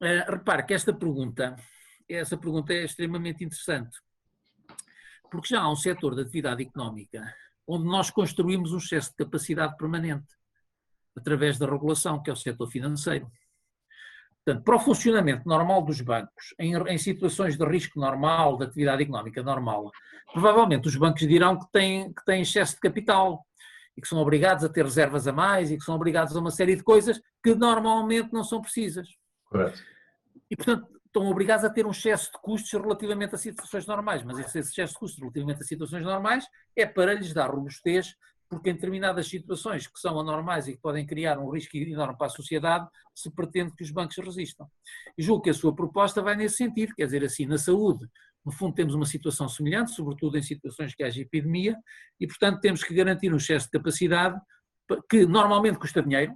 [0.00, 1.54] Uh, repare que esta pergunta,
[2.08, 3.98] essa pergunta é extremamente interessante,
[5.30, 7.22] porque já há um setor da atividade económica
[7.66, 10.34] onde nós construímos um excesso de capacidade permanente,
[11.16, 13.30] através da regulação, que é o setor financeiro.
[14.46, 19.02] Portanto, para o funcionamento normal dos bancos, em, em, situações de risco normal, de atividade
[19.02, 19.90] económica normal,
[20.32, 23.44] provavelmente os bancos dirão que têm, que têm excesso de capital
[23.96, 26.52] e que são obrigados a ter reservas a mais e que são obrigados a uma
[26.52, 29.08] série de coisas que normalmente não são precisas.
[29.46, 29.82] Correto.
[30.48, 34.38] E, portanto, estão obrigados a ter um excesso de custos relativamente a situações normais, mas
[34.38, 38.14] esse excesso de custos relativamente a situações normais é para lhes dar robustez
[38.48, 42.28] porque em determinadas situações que são anormais e que podem criar um risco enorme para
[42.28, 44.68] a sociedade, se pretende que os bancos resistam.
[45.16, 48.08] E julgo que a sua proposta vai nesse sentido, quer dizer assim, na saúde,
[48.44, 51.76] no fundo temos uma situação semelhante, sobretudo em situações que haja epidemia,
[52.20, 54.40] e portanto temos que garantir um excesso de capacidade
[55.10, 56.32] que normalmente custa dinheiro,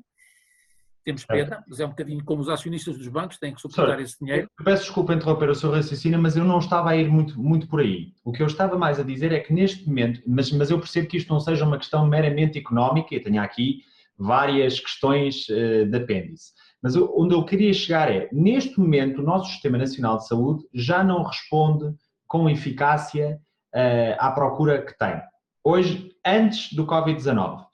[1.05, 4.19] temos pena, mas é um bocadinho como os acionistas dos bancos têm que suportar esse
[4.19, 4.49] dinheiro.
[4.59, 7.67] Eu peço desculpa interromper o seu raciocínio, mas eu não estava a ir muito, muito
[7.69, 8.13] por aí.
[8.25, 11.09] O que eu estava mais a dizer é que neste momento, mas, mas eu percebo
[11.09, 13.81] que isto não seja uma questão meramente económica, eu tenho aqui
[14.19, 16.53] várias questões uh, de apêndice.
[16.83, 20.65] Mas eu, onde eu queria chegar é, neste momento, o nosso Sistema Nacional de Saúde
[20.75, 21.95] já não responde
[22.27, 23.39] com eficácia
[23.75, 25.21] uh, à procura que tem.
[25.65, 27.65] Hoje, antes do Covid-19,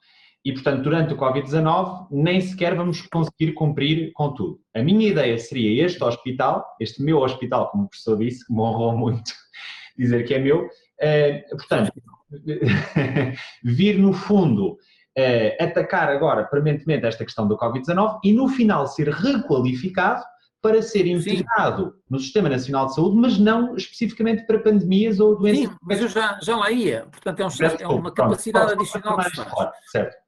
[0.47, 4.61] e, portanto, durante o Covid-19, nem sequer vamos conseguir cumprir com tudo.
[4.73, 8.61] A minha ideia seria este hospital, este meu hospital, como o professor disse, que me
[8.61, 9.29] honrou muito
[9.99, 10.69] dizer que é meu,
[11.01, 11.91] eh, portanto,
[13.61, 14.77] vir no fundo
[15.17, 20.23] eh, atacar agora permanentemente esta questão do Covid-19 e no final ser requalificado
[20.61, 25.65] para ser integrado no Sistema Nacional de Saúde, mas não especificamente para pandemias ou doenças.
[25.65, 27.05] Sim, mas eu já, já lá ia.
[27.11, 27.49] Portanto, é, um,
[27.81, 29.71] é uma capacidade Pronto, adicional que se faz.
[29.91, 30.26] Certo.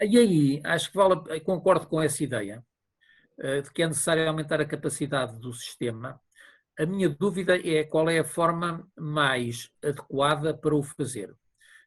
[0.00, 2.62] E aí, acho que vale, concordo com essa ideia,
[3.38, 6.20] eh, de que é necessário aumentar a capacidade do sistema.
[6.78, 11.34] A minha dúvida é qual é a forma mais adequada para o fazer.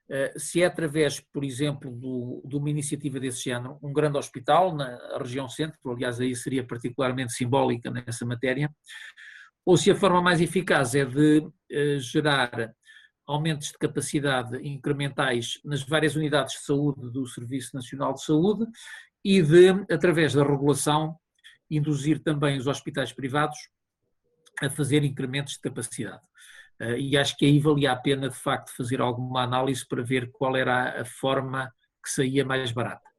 [0.09, 4.75] Eh, se é através, por exemplo, do, de uma iniciativa desse género, um grande hospital
[4.75, 8.69] na região centro, aliás aí seria particularmente simbólica nessa matéria,
[9.65, 12.73] ou se a forma mais eficaz é de eh, gerar
[13.31, 18.65] aumentos de capacidade incrementais nas várias unidades de saúde do Serviço Nacional de Saúde
[19.23, 21.15] e de, através da regulação,
[21.69, 23.57] induzir também os hospitais privados
[24.61, 26.21] a fazer incrementos de capacidade.
[26.79, 30.31] Eh, e acho que aí valia a pena, de facto, fazer alguma análise para ver
[30.31, 31.71] qual era a forma
[32.03, 33.09] que saía mais barata.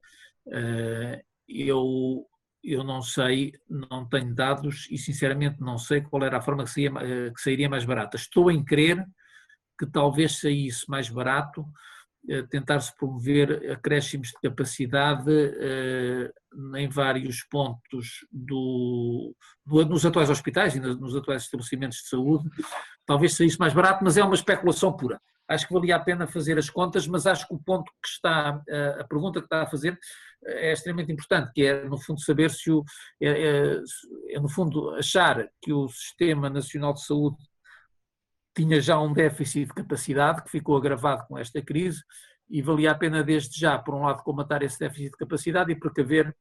[0.53, 2.27] Eh, eu,
[2.62, 6.70] eu não sei, não tenho dados e, sinceramente, não sei qual era a forma que,
[6.70, 8.16] saía, eh, que sairia mais barata.
[8.16, 9.05] Estou em crer
[9.83, 11.66] que talvez saísse mais barato
[12.29, 16.33] eh, tentar-se promover acréscimos de capacidade eh,
[16.77, 19.35] em vários pontos do,
[19.66, 22.49] do, nos atuais hospitais e nos atuais estabelecimentos de saúde,
[23.05, 25.21] talvez saísse mais barato, mas é uma especulação pura.
[25.49, 28.62] Acho que valia a pena fazer as contas, mas acho que o ponto que está,
[28.68, 29.99] eh, a pergunta que está a fazer
[30.45, 32.85] é extremamente importante, que é, no fundo, saber se o,
[33.21, 33.83] é, é,
[34.31, 37.37] é no fundo, achar que o Sistema Nacional de Saúde
[38.54, 42.02] tinha já um déficit de capacidade que ficou agravado com esta crise
[42.48, 45.76] e valia a pena desde já, por um lado, comatar esse déficit de capacidade e
[45.76, 46.34] precaver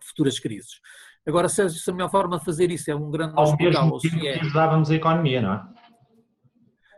[0.00, 0.80] futuras crises.
[1.26, 4.26] Agora, se a melhor forma de fazer isso é um grande Ao hospital, ou se
[4.26, 4.40] é...
[4.40, 5.68] ajudávamos a economia, não é?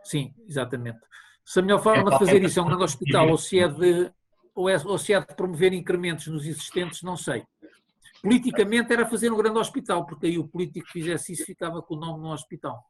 [0.03, 0.99] Sim, exatamente.
[1.45, 3.67] Se a melhor forma é de fazer isso é um grande hospital, ou se é
[3.67, 4.11] de
[4.53, 7.43] ou, é, ou se é de promover incrementos nos existentes, não sei.
[8.21, 11.95] Politicamente era fazer um grande hospital, porque aí o político que fizesse isso ficava com
[11.95, 12.83] o nome no hospital.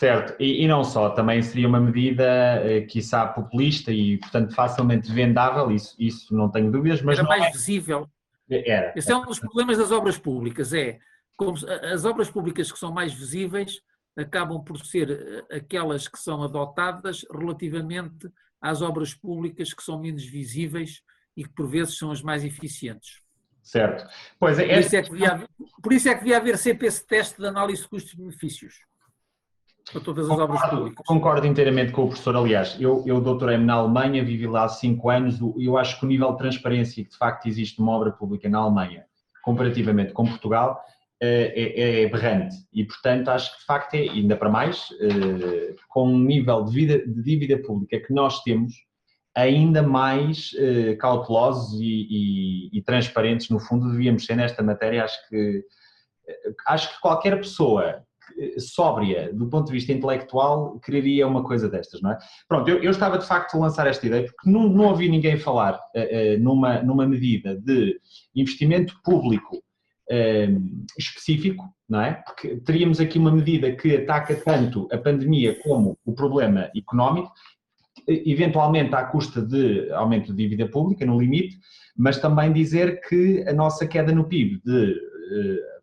[0.00, 2.24] Certo, e, e, não só, também seria uma medida,
[2.64, 7.44] eh, quiçá, populista e, portanto, facilmente vendável, isso, isso não tenho dúvidas, mas Era mais
[7.44, 7.50] é...
[7.50, 8.08] visível.
[8.48, 8.94] Era.
[8.96, 10.98] Esse é um dos problemas das obras públicas, é
[11.36, 11.54] como
[11.92, 13.82] as obras públicas que são mais visíveis
[14.16, 15.10] acabam por ser
[15.50, 18.26] eh, aquelas que são adotadas relativamente
[18.58, 21.02] às obras públicas que são menos visíveis
[21.36, 23.20] e que por vezes são as mais eficientes.
[23.62, 24.08] Certo.
[24.38, 25.48] Pois é, por, isso é que devia haver,
[25.82, 28.88] por isso é que devia haver sempre esse teste de análise de custos-benefícios
[29.92, 31.06] para todas as concordo, obras públicas.
[31.06, 32.36] Concordo inteiramente com o professor.
[32.36, 36.04] Aliás, eu, eu doutorei-me na Alemanha, vivi lá há cinco anos, e eu acho que
[36.04, 39.04] o nível de transparência que de facto existe numa obra pública na Alemanha,
[39.42, 40.80] comparativamente com Portugal,
[41.22, 42.56] eh, é, é aberrante.
[42.72, 46.72] E, portanto, acho que de facto é, ainda para mais, eh, com um nível de,
[46.72, 48.72] vida, de dívida pública que nós temos,
[49.34, 52.06] ainda mais eh, cautelosos e,
[52.72, 55.04] e, e, transparentes, no fundo, devíamos ser nesta matéria.
[55.04, 55.64] Acho que,
[56.66, 58.02] acho que qualquer pessoa
[58.58, 62.18] sóbria do ponto de vista intelectual quereria uma coisa destas, não é?
[62.48, 65.36] Pronto, eu, eu estava de facto a lançar esta ideia porque não, não ouvi ninguém
[65.36, 67.98] falar uh, uh, numa, numa medida de
[68.34, 72.22] investimento público uh, específico, não é?
[72.26, 77.32] Porque teríamos aqui uma medida que ataca tanto a pandemia como o problema económico,
[78.06, 81.58] eventualmente à custa de aumento de dívida pública, no limite,
[81.96, 85.10] mas também dizer que a nossa queda no PIB de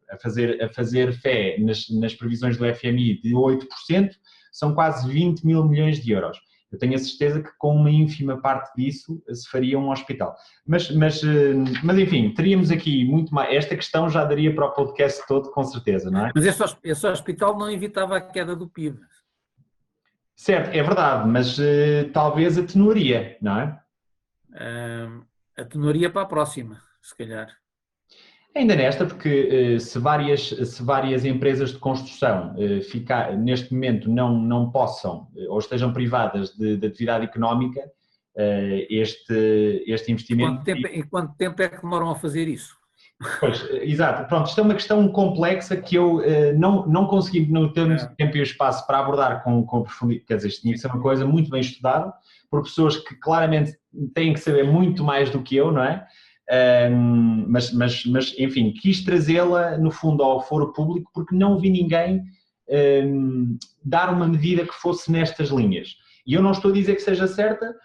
[0.10, 4.12] a fazer, a fazer fé nas, nas previsões do FMI de 8%,
[4.52, 6.38] são quase 20 mil milhões de euros.
[6.72, 10.36] Eu tenho a certeza que com uma ínfima parte disso se faria um hospital.
[10.66, 13.56] Mas, mas, eh, mas enfim, teríamos aqui muito mais.
[13.56, 16.32] Esta questão já daria para o podcast todo, com certeza, não é?
[16.36, 19.00] Mas esse, esse hospital não evitava a queda do PIB.
[20.36, 23.82] Certo, é verdade, mas uh, talvez atenuaria, não é?
[24.52, 25.26] Uh,
[25.58, 27.50] atenuaria para a próxima, se calhar.
[28.56, 34.10] Ainda nesta, porque eh, se várias, se várias empresas de construção eh, ficar, neste momento
[34.10, 37.82] não, não possam eh, ou estejam privadas de, de atividade económica,
[38.88, 40.58] este, este investimento.
[40.58, 42.78] Quanto tempo, em quanto tempo é que demoram a fazer isso?
[43.40, 44.28] Pois, exato.
[44.28, 46.22] Pronto, isto é uma questão complexa que eu
[46.56, 48.14] não, não consegui, não muito é.
[48.16, 50.28] tempo e espaço para abordar com, com profundidade.
[50.28, 52.14] Quer dizer, isto tinha que ser uma coisa muito bem estudada
[52.48, 53.76] por pessoas que claramente
[54.14, 56.06] têm que saber muito mais do que eu, não é?
[56.50, 61.70] Um, mas, mas, mas, enfim, quis trazê-la no fundo ao foro público porque não vi
[61.70, 62.24] ninguém
[63.06, 65.96] um, dar uma medida que fosse nestas linhas.
[66.26, 67.76] E eu não estou a dizer que seja certa,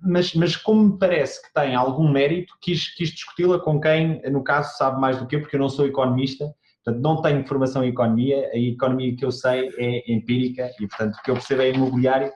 [0.00, 4.44] mas, mas como me parece que tem algum mérito, quis, quis discuti-la com quem, no
[4.44, 7.82] caso, sabe mais do que eu, porque eu não sou economista, portanto não tenho formação
[7.82, 11.62] em economia, a economia que eu sei é empírica e, portanto, o que eu percebo
[11.62, 12.30] é imobiliário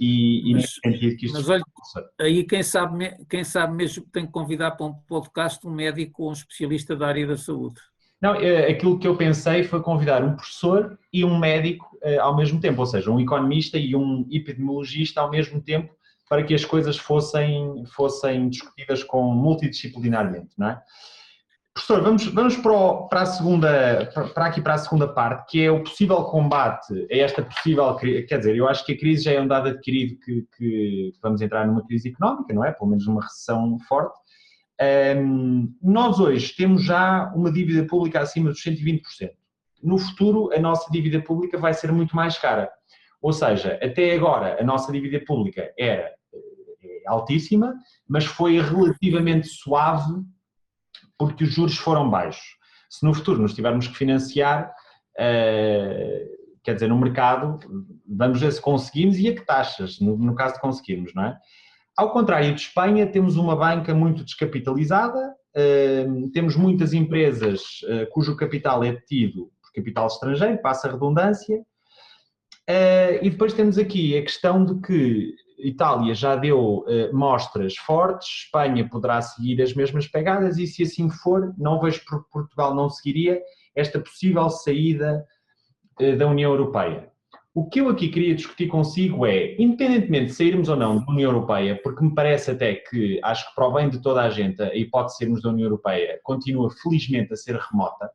[0.00, 1.62] e, e mas, sentido que isto mas olha,
[2.18, 6.22] aí quem sabe, quem sabe mesmo que tem que convidar para um podcast um médico
[6.22, 7.78] ou um especialista da área da saúde.
[8.20, 12.36] Não, é, aquilo que eu pensei foi convidar um professor e um médico eh, ao
[12.36, 15.94] mesmo tempo, ou seja, um economista e um epidemiologista ao mesmo tempo,
[16.28, 20.82] para que as coisas fossem, fossem discutidas com multidisciplinarmente, não é?
[21.72, 25.62] Professor, vamos, vamos para, o, para, a segunda, para aqui para a segunda parte, que
[25.62, 29.32] é o possível combate a esta possível, quer dizer, eu acho que a crise já
[29.32, 32.72] é um dado adquirido que, que vamos entrar numa crise económica, não é?
[32.72, 34.18] Pelo menos numa recessão forte.
[35.16, 39.02] Um, nós hoje temos já uma dívida pública acima dos 120%.
[39.82, 42.70] No futuro, a nossa dívida pública vai ser muito mais cara.
[43.22, 47.74] Ou seja, até agora a nossa dívida pública era eh, altíssima,
[48.08, 50.14] mas foi relativamente suave
[51.20, 52.56] porque os juros foram baixos.
[52.88, 54.72] Se no futuro nos tivermos que financiar,
[55.18, 56.30] uh,
[56.64, 57.58] quer dizer, no mercado,
[58.08, 61.38] vamos ver se conseguimos e a que taxas, no, no caso de conseguirmos, não é?
[61.94, 68.34] Ao contrário de Espanha, temos uma banca muito descapitalizada, uh, temos muitas empresas uh, cujo
[68.34, 71.60] capital é detido por capital estrangeiro, passa a redundância,
[73.20, 78.88] e depois temos aqui a questão de que Itália já deu uh, mostras fortes, Espanha
[78.88, 83.40] poderá seguir as mesmas pegadas e se assim for, não vejo por Portugal não seguiria
[83.74, 85.24] esta possível saída
[86.00, 87.10] uh, da União Europeia.
[87.52, 91.32] O que eu aqui queria discutir consigo é, independentemente de sairmos ou não da União
[91.32, 94.62] Europeia, porque me parece até que, acho que para o bem de toda a gente,
[94.62, 98.08] a hipótese de sermos da União Europeia continua felizmente a ser remota,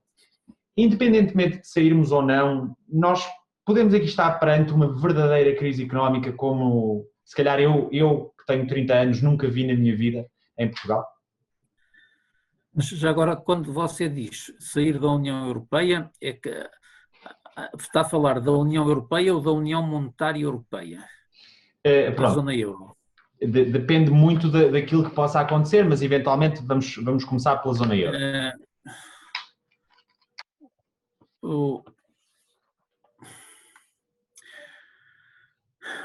[0.78, 3.28] independentemente de sairmos ou não, nós
[3.66, 8.68] podemos aqui estar perante uma verdadeira crise económica como se calhar eu, eu que tenho
[8.68, 10.26] 30 anos nunca vi na minha vida
[10.58, 11.06] em Portugal.
[12.74, 16.70] Mas já agora, quando você diz sair da União Europeia, é que
[17.80, 21.04] está a falar da União Europeia ou da União Monetária Europeia?
[21.84, 22.96] É, da zona euro.
[23.40, 27.96] De, depende muito de, daquilo que possa acontecer, mas eventualmente vamos, vamos começar pela zona
[27.96, 28.18] euro.
[28.18, 28.54] É,
[31.42, 31.84] o,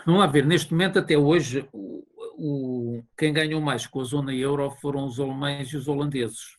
[0.06, 2.04] vamos lá ver, neste momento até hoje, o,
[2.38, 6.56] o, quem ganhou mais com a zona euro foram os alemães e os holandeses.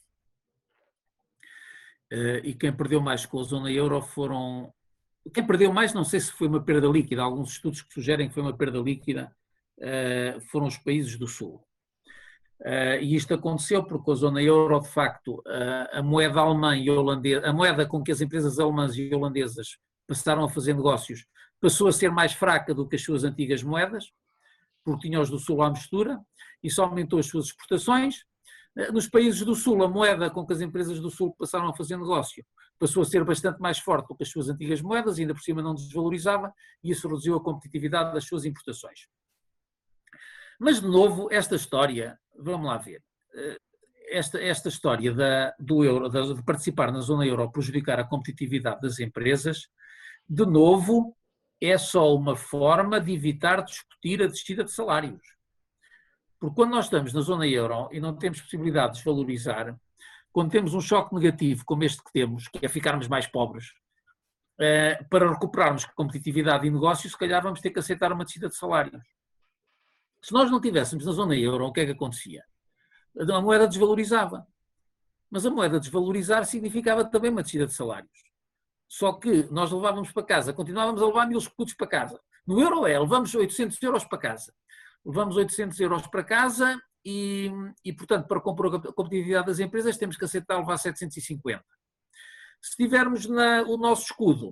[2.11, 4.71] Uh, e quem perdeu mais com a zona euro foram.
[5.33, 8.33] Quem perdeu mais, não sei se foi uma perda líquida, alguns estudos que sugerem que
[8.33, 9.33] foi uma perda líquida,
[9.79, 11.63] uh, foram os países do Sul.
[12.59, 15.41] Uh, e isto aconteceu porque a zona euro, de facto,
[15.91, 20.43] a moeda alemã e holandesa, a moeda com que as empresas alemãs e holandesas passaram
[20.43, 21.25] a fazer negócios,
[21.61, 24.11] passou a ser mais fraca do que as suas antigas moedas,
[24.83, 26.19] porque tinha os do Sul à mistura,
[26.69, 28.25] só aumentou as suas exportações,
[28.75, 31.73] eh, nos países do Sul, a moeda com que as empresas do Sul passaram a
[31.73, 32.43] fazer negócio
[32.81, 35.61] passou a ser bastante mais forte do que as suas antigas moedas, ainda por cima
[35.61, 36.51] não desvalorizava,
[36.83, 39.07] e isso reduziu a competitividade das suas importações.
[40.59, 43.03] Mas, de novo, esta história, vamos lá ver,
[43.35, 43.57] eh,
[44.09, 48.99] esta, esta história da, do euro, de participar na zona euro prejudicar a competitividade das
[48.99, 49.67] empresas,
[50.27, 51.15] de novo,
[51.61, 55.21] é só uma forma de evitar discutir a descida de salários.
[56.39, 59.79] Porque quando nós estamos na zona euro e não temos possibilidade de desvalorizar,
[60.31, 63.73] quando temos um choque negativo como este que temos, que é ficarmos mais pobres,
[64.59, 68.55] eh, para recuperarmos competitividade e negócios, se calhar vamos ter que aceitar uma descida de
[68.55, 69.03] salários.
[70.19, 72.43] Se nós não tivéssemos na zona euro, o que é que acontecia?
[73.19, 74.47] A moeda desvalorizava.
[75.29, 78.30] Mas a moeda desvalorizar significava também uma descida de salários.
[78.91, 82.19] Só que nós levávamos para casa, continuávamos a levar mil escudos para casa.
[82.45, 84.53] No euro é, levamos 800 euros para casa
[85.05, 87.51] levamos 800 euros para casa e,
[87.83, 91.63] e, portanto, para compor a competitividade das empresas temos que aceitar levar 750.
[92.61, 94.49] Se tivermos na, o nosso escudo,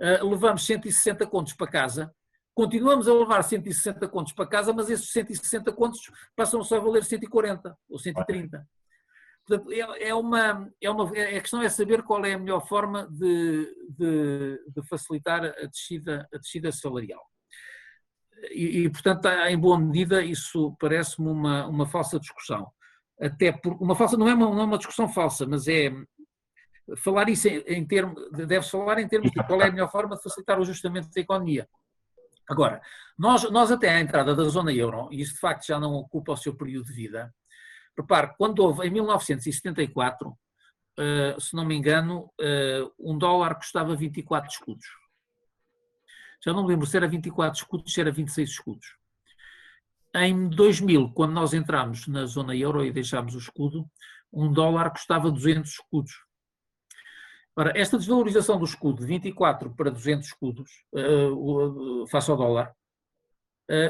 [0.00, 2.14] uh, levamos 160 contos para casa,
[2.54, 7.04] continuamos a levar 160 contos para casa, mas esses 160 contos passam só a valer
[7.04, 8.66] 140 ou 130.
[9.54, 13.08] É, é, uma, é uma, é, a questão é saber qual é a melhor forma
[13.10, 17.22] de, de, de facilitar a descida, a descida salarial
[18.50, 22.70] e, e, portanto, em boa medida, isso parece-me uma, uma falsa discussão.
[23.20, 25.92] Até por, uma falsa, não é uma, não é uma discussão falsa, mas é
[26.98, 30.16] falar isso em, em termos, deve falar em termos de qual é a melhor forma
[30.16, 31.68] de facilitar o ajustamento da economia.
[32.48, 32.80] Agora,
[33.16, 36.32] nós, nós até à entrada da zona euro, e isso de facto já não ocupa
[36.32, 37.32] o seu período de vida,
[37.98, 40.36] repare, quando houve, em 1974, uh,
[40.98, 44.86] eh, se não me engano, uh, um dólar custava 24 escudos
[46.44, 48.96] já não me lembro se era 24 escudos, se era 26 escudos.
[50.14, 53.88] Em 2000, quando nós entramos na zona euro e deixámos o escudo,
[54.32, 56.12] um dólar custava 200 escudos.
[57.54, 62.74] Ora, esta desvalorização do escudo de 24 para 200 escudos, uh, face ao dólar,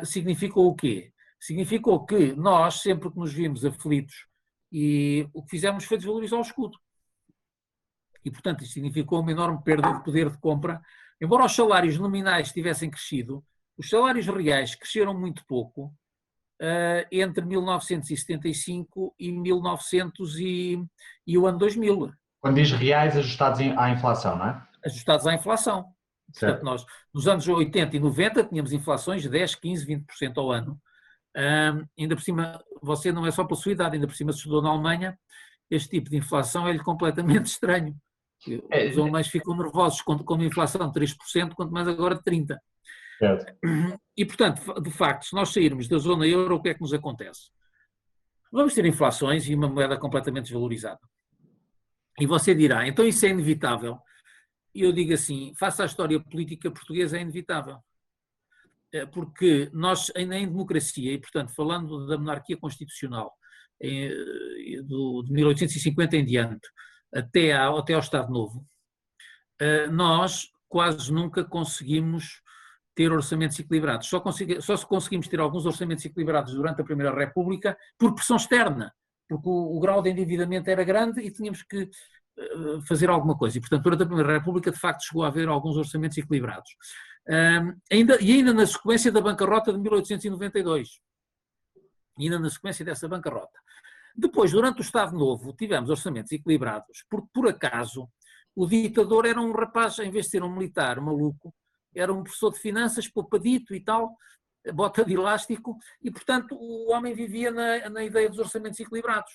[0.05, 1.13] significou o quê?
[1.43, 4.27] Significou que nós, sempre que nos vimos aflitos,
[4.71, 6.79] e o que fizemos foi desvalorizar o escudo.
[8.25, 10.81] E, portanto, isto significou uma enorme perda de poder de compra
[11.23, 13.45] Embora os salários nominais tivessem crescido,
[13.79, 15.95] os salários reais cresceram muito pouco
[16.61, 20.85] uh, entre 1975 e 1900 e,
[21.25, 22.13] e, o ano 2000.
[22.41, 24.67] Quando diz reais ajustados à inflação, não é?
[24.85, 25.95] Ajustados à inflação.
[26.33, 26.85] Portanto, nós,
[27.15, 30.81] nos anos 80 e 90, tínhamos inflações de 10, 15, 20% ao ano.
[31.99, 34.63] Ainda por cima, você não é só pela sua idade, ainda por cima se estudou
[34.63, 35.19] na Alemanha,
[35.71, 37.97] este tipo de inflação é-lhe completamente estranho.
[38.71, 42.23] É, Os alemães ficam nervosos com, com uma inflação de 3%, quanto mais agora de
[42.23, 42.59] 30%.
[43.19, 43.55] Certo.
[44.15, 46.93] E, portanto, de facto, se nós sairmos da zona euro, o que é que nos
[46.93, 47.51] acontece?
[48.53, 51.01] Vamos ter inflações e uma moeda completamente desvalorizada.
[52.21, 53.99] E você dirá, então isso é inevitável.
[54.75, 57.79] E eu digo assim, face à história política portuguesa, é inevitável.
[58.93, 63.33] É, porque nós, em democracia, e portanto, falando da monarquia constitucional,
[63.81, 66.69] de 1850 em diante,
[67.13, 68.65] até ao, até ao Estado Novo,
[69.61, 72.41] eh, nós quase nunca conseguimos
[72.95, 74.09] ter orçamentos equilibrados.
[74.09, 78.37] Só, consegui, só se conseguimos ter alguns orçamentos equilibrados durante a Primeira República por pressão
[78.37, 78.95] externa,
[79.29, 81.91] porque o, o grau de endividamento era grande e tínhamos que
[82.89, 83.59] fazer alguma coisa.
[83.59, 86.71] E, portanto, durante a Primeira República, de facto, chegou a haver alguns orçamentos equilibrados.
[87.29, 91.01] Um, ainda, e ainda na sequência da bancarrota de 1892.
[92.19, 93.59] Ainda na sequência dessa bancarrota.
[94.15, 98.09] Depois, durante o Estado Novo, tivemos orçamentos equilibrados, porque por acaso
[98.55, 101.55] o ditador era um rapaz, em vez de ser um militar maluco,
[101.95, 104.15] era um professor de finanças, poupadito e tal,
[104.75, 109.33] bota de elástico, e portanto o homem vivia na, na ideia dos orçamentos equilibrados.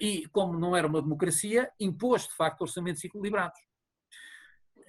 [0.00, 3.58] E como não era uma democracia, impôs de facto orçamentos equilibrados.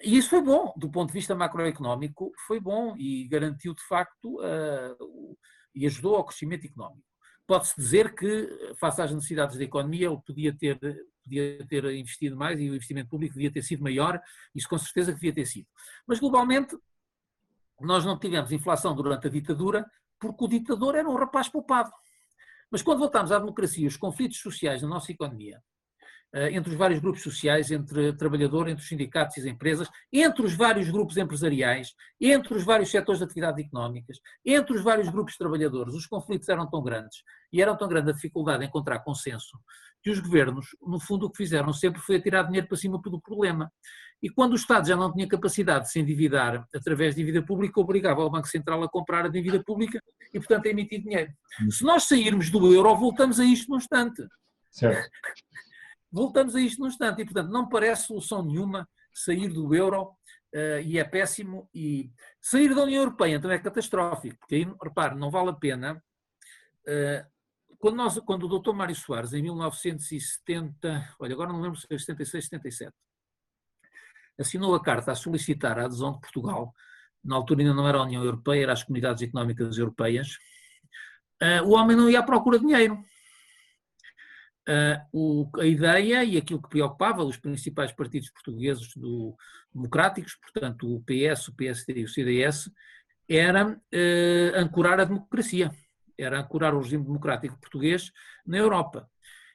[0.03, 4.39] E isso foi bom, do ponto de vista macroeconómico, foi bom e garantiu de facto
[4.39, 5.37] uh,
[5.73, 7.07] e ajudou ao crescimento económico
[7.47, 10.77] pode-se dizer que, face às necessidades da economia, ele podia ter,
[11.23, 14.21] podia ter investido mais e o investimento público devia ter sido maior,
[14.53, 15.65] isso com certeza devia ter sido.
[16.05, 16.77] Mas, globalmente,
[17.79, 19.89] nós não tivemos inflação durante a ditadura
[20.19, 21.91] porque o ditador era um rapaz poupado.
[22.69, 25.63] Mas quando voltamos à democracia, os conflitos sociais na nossa economia,
[26.33, 30.53] entre os vários grupos sociais, entre trabalhador, entre os sindicatos e as empresas, entre os
[30.53, 35.39] vários grupos empresariais, entre os vários setores de atividades económicas, entre os vários grupos de
[35.39, 39.57] trabalhadores, os conflitos eram tão grandes e eram tão grande a dificuldade em encontrar consenso
[40.03, 43.19] que os governos, no fundo, o que fizeram sempre foi tirar dinheiro para cima do
[43.19, 43.71] problema.
[44.21, 47.79] E quando o Estado já não tinha capacidade de se endividar através de dívida pública,
[47.79, 50.01] obrigava o Banco Central a comprar a dívida pública
[50.33, 51.31] e, portanto, a emitir dinheiro.
[51.69, 54.25] Se nós sairmos do euro, voltamos a isto num instante.
[54.71, 55.09] Certo.
[56.11, 57.21] Voltamos a isto num instante.
[57.21, 60.03] E, portanto, não parece solução nenhuma sair do euro
[60.53, 61.69] uh, e é péssimo.
[61.73, 66.01] E sair da União Europeia então é catastrófico, porque aí, repare, não vale a pena.
[66.87, 67.37] Uh,
[67.79, 71.99] quando, nós, quando o doutor Mário Soares, em 1970, olha, agora não lembro se foi
[71.99, 72.93] 76, 77,
[74.39, 76.73] assinou a carta a solicitar a adesão de Portugal,
[77.23, 80.37] na altura ainda não era a União Europeia, era as Comunidades Económicas Europeias,
[81.41, 83.03] uh, o homem não ia à procura de dinheiro.
[84.67, 89.33] Uh, o, a ideia e aquilo que preocupava os principais partidos portugueses do,
[89.73, 92.69] democráticos, portanto o PS, o PSD e o CDS,
[93.29, 95.71] era uh, ancorar a democracia,
[96.17, 98.11] era ancorar o regime democrático português
[98.45, 99.09] na Europa.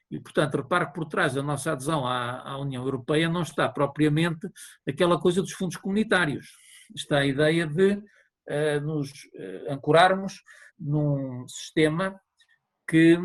[0.09, 3.67] E, portanto, repare que por trás da nossa adesão à, à, União Europeia não está
[3.67, 4.47] propriamente
[4.87, 6.55] aquela coisa dos fundos comunitários.
[6.95, 10.43] Está a ideia de uh, nos uh, ancorarmos
[10.79, 12.19] num sistema
[12.87, 13.17] que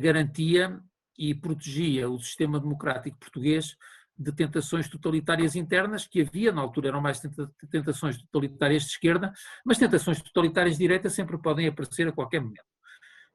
[0.00, 0.80] garantia
[1.18, 3.76] e protegia o sistema democrático português
[4.16, 7.20] de tentações totalitárias internas que havia, na altura eram mais
[7.70, 9.32] tentações totalitárias de esquerda,
[9.64, 12.64] mas tentações totalitárias de direita sempre podem aparecer a qualquer momento.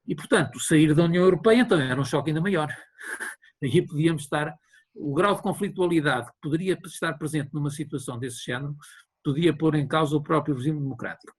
[0.05, 2.67] E, portanto, sair da União Europeia então era um choque ainda maior.
[3.63, 4.53] Aí podíamos estar,
[4.93, 8.75] o grau de conflitualidade que poderia estar presente numa situação desse género,
[9.23, 11.33] podia pôr em causa o próprio regime democrático.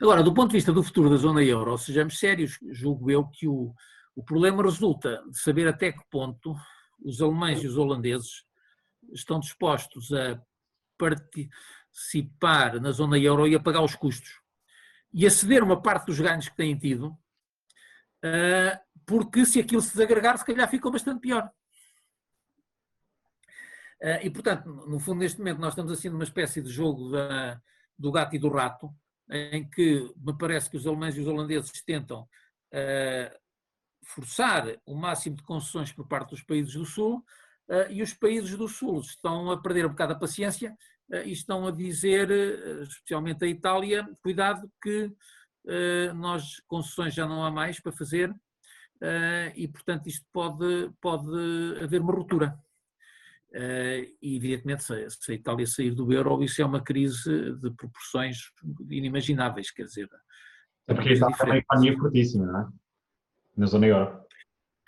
[0.00, 3.48] Agora, do ponto de vista do futuro da zona euro, sejamos sérios, julgo eu que
[3.48, 3.74] o,
[4.18, 6.52] o problema resulta de saber até que ponto
[7.00, 8.44] os alemães e os holandeses
[9.12, 10.42] estão dispostos a
[10.98, 14.40] participar na zona euro e a pagar os custos
[15.14, 17.16] e a ceder uma parte dos ganhos que têm tido
[18.24, 21.48] ah, porque se aquilo se desagregar, se calhar ficou bastante pior.
[24.02, 27.62] Ah, e, portanto, no fundo, neste momento, nós estamos assim numa espécie de jogo da,
[27.96, 28.92] do gato e do rato,
[29.30, 33.37] em que me parece que os alemães e os holandeses tentam uh,
[34.08, 37.24] forçar o máximo de concessões por parte dos países do Sul,
[37.68, 40.76] uh, e os países do Sul estão a perder um bocado a paciência
[41.10, 42.30] uh, e estão a dizer,
[42.82, 45.12] especialmente a Itália, cuidado que
[45.68, 48.34] eh, nós concessões já não há mais para fazer
[49.02, 51.28] eh, e, portanto, isto pode, pode
[51.82, 52.58] haver uma ruptura.
[53.52, 58.50] Eh, e, evidentemente, se, a Itália sair do euro, isso é uma crise de proporções
[58.88, 60.08] inimagináveis, quer dizer.
[60.86, 62.68] É porque está uma economia fortíssima, não é?
[63.58, 64.22] Na zona euro.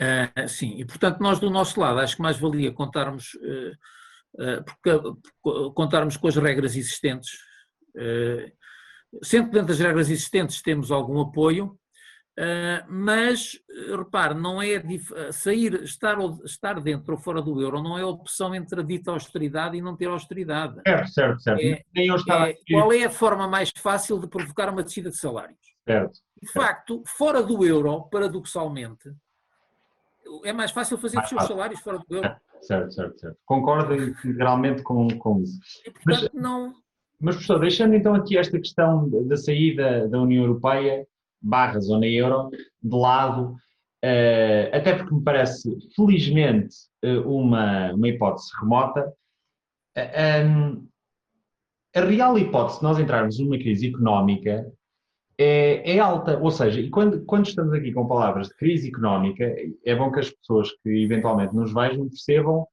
[0.01, 5.73] Uh, sim, e portanto nós do nosso lado acho que mais valia contarmos, uh, porque,
[5.75, 7.39] contarmos com as regras existentes
[9.23, 11.77] Sempre dentro das regras existentes temos algum apoio,
[12.89, 13.59] mas,
[13.89, 14.83] repare, não é
[15.33, 19.77] sair, estar, estar dentro ou fora do euro não é opção entre a dita austeridade
[19.77, 20.81] e não ter austeridade.
[20.87, 21.61] Certo, certo, certo.
[21.61, 25.59] É, é, qual é a forma mais fácil de provocar uma descida de salários?
[25.87, 26.21] Certo.
[26.43, 29.13] De facto, fora do euro, paradoxalmente,
[30.45, 32.37] é mais fácil fazer mais os seus salários fora do euro.
[32.63, 33.39] Certo, certo, certo.
[33.45, 35.59] Concordo integralmente com, com isso.
[35.85, 36.43] E, portanto, mas...
[36.43, 36.75] não
[37.21, 41.07] mas, professor, deixando então aqui esta questão da saída da União Europeia
[41.41, 42.49] barra zona euro
[42.83, 46.75] de lado, uh, até porque me parece, felizmente,
[47.05, 49.13] uh, uma, uma hipótese remota, uh,
[49.95, 50.89] eh, um,
[51.95, 54.73] a real hipótese de nós entrarmos numa crise económica
[55.43, 59.43] é, é, alta, ou seja, e quando, quando estamos aqui com palavras de crise económica,
[59.87, 62.67] é bom que as pessoas que eventualmente nos vejam percebam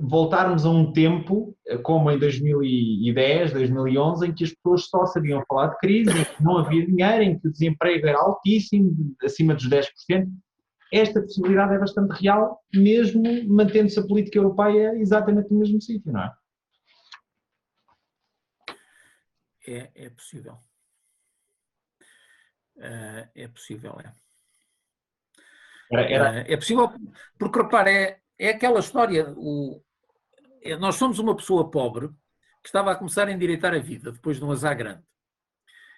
[0.00, 5.44] voltarmos a um tempo, eh, como em 2010, 2011, em que as pessoas só sabiam
[5.46, 9.54] falar de crise, em que não havia dinheiro, em que o desemprego era altíssimo, acima
[9.54, 10.28] dos 10%.
[10.92, 16.22] Esta possibilidade é bastante real, mesmo mantendo-se a política europeia exatamente no mesmo sítio, não
[16.22, 16.32] é?
[19.68, 20.58] É, é possível.
[22.82, 24.12] Uh, é possível, é.
[25.92, 26.42] Era.
[26.42, 26.90] Uh, é possível,
[27.38, 29.80] porque repare, é, é aquela história, o,
[30.62, 32.08] é, nós somos uma pessoa pobre
[32.62, 35.02] que estava a começar a endireitar a vida depois de um azar grande.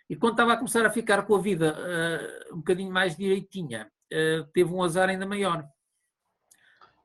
[0.09, 3.91] E quando estava a começar a ficar com a vida uh, um bocadinho mais direitinha,
[4.13, 5.67] uh, teve um azar ainda maior.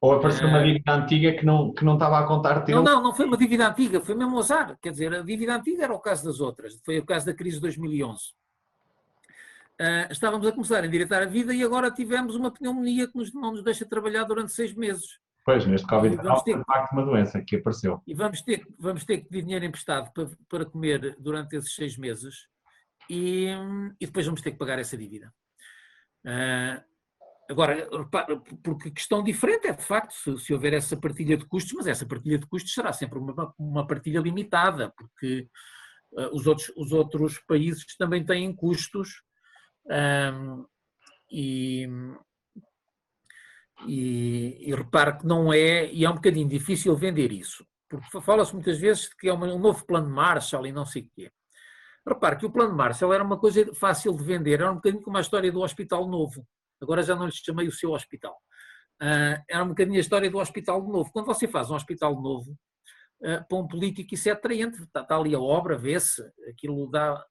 [0.01, 2.65] Ou apareceu uma dívida antiga que não, que não estava a contar.
[2.69, 4.77] Não, não, não foi uma dívida antiga, foi mesmo azar.
[4.81, 7.57] Quer dizer, a dívida antiga era o caso das outras, foi o caso da crise
[7.57, 8.33] de 2011.
[9.79, 13.33] Uh, estávamos a começar a endireitar a vida e agora tivemos uma pneumonia que nos,
[13.33, 15.19] não nos deixa trabalhar durante seis meses.
[15.45, 18.03] Pois, neste Covid-19 foi de facto uma doença que apareceu.
[18.05, 21.97] E vamos ter, vamos ter que pedir dinheiro emprestado para, para comer durante esses seis
[21.97, 22.47] meses
[23.09, 23.47] e,
[23.99, 25.33] e depois vamos ter que pagar essa dívida.
[26.25, 26.83] Uh,
[27.49, 27.89] agora,
[28.61, 32.05] porque questão diferente é de facto se, se, houver essa partilha de custos, mas essa
[32.05, 35.47] partilha de custos será sempre uma, uma partilha limitada, porque
[36.11, 39.23] uh, os, outros, os outros países também têm custos
[39.89, 40.65] um,
[41.31, 41.87] e,
[43.87, 48.53] e, e repare que não é, e é um bocadinho difícil vender isso, porque fala-se
[48.53, 51.31] muitas vezes que é um novo plano Marshall e não sei o quê.
[52.07, 55.17] Repare que o plano Marshall era uma coisa fácil de vender, era um bocadinho como
[55.17, 56.45] a história do Hospital Novo.
[56.81, 58.35] Agora já não lhe chamei o seu hospital.
[59.01, 61.11] Uh, era um bocadinho a história do Hospital Novo.
[61.11, 62.51] Quando você faz um Hospital Novo,
[63.21, 64.81] uh, para um político isso é atraente.
[64.81, 67.23] Está, está ali a obra, vê-se, aquilo dá,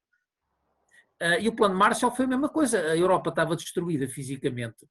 [1.41, 2.79] e o plano Marshall foi a mesma coisa.
[2.79, 4.87] A Europa estava destruída fisicamente.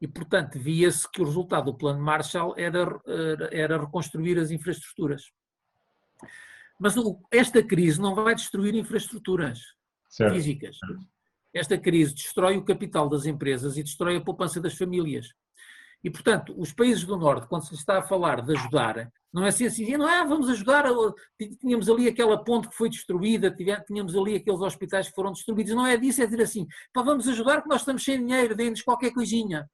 [0.00, 3.00] E, portanto, via-se que o resultado do plano Marshall era,
[3.50, 5.24] era reconstruir as infraestruturas.
[6.78, 9.60] Mas o, esta crise não vai destruir infraestruturas
[10.08, 10.34] certo.
[10.34, 10.78] físicas.
[11.52, 15.28] Esta crise destrói o capital das empresas e destrói a poupança das famílias.
[16.02, 19.48] E, portanto, os países do Norte, quando se está a falar de ajudar, não é
[19.48, 20.84] assim assim, não é, vamos ajudar,
[21.60, 23.54] tínhamos ali aquela ponte que foi destruída,
[23.86, 27.28] tínhamos ali aqueles hospitais que foram destruídos, não é disso, é dizer assim, pá, vamos
[27.28, 29.68] ajudar que nós estamos sem dinheiro, deem-nos qualquer coisinha.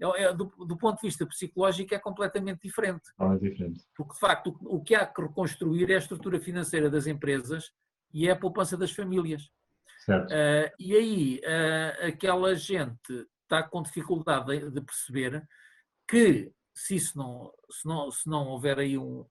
[0.00, 3.02] É, é, do, do, ponto de vista psicológico é completamente diferente.
[3.18, 3.80] Ah, é diferente.
[3.96, 7.72] Porque, de facto, o, o que há que reconstruir é a estrutura financeira das empresas
[8.12, 9.50] e é a poupança das famílias.
[10.04, 10.30] Certo.
[10.30, 15.42] Uh, e aí, uh, aquela gente está com dificuldade de perceber
[16.06, 19.24] que se isso não, se não, se não houver aí um,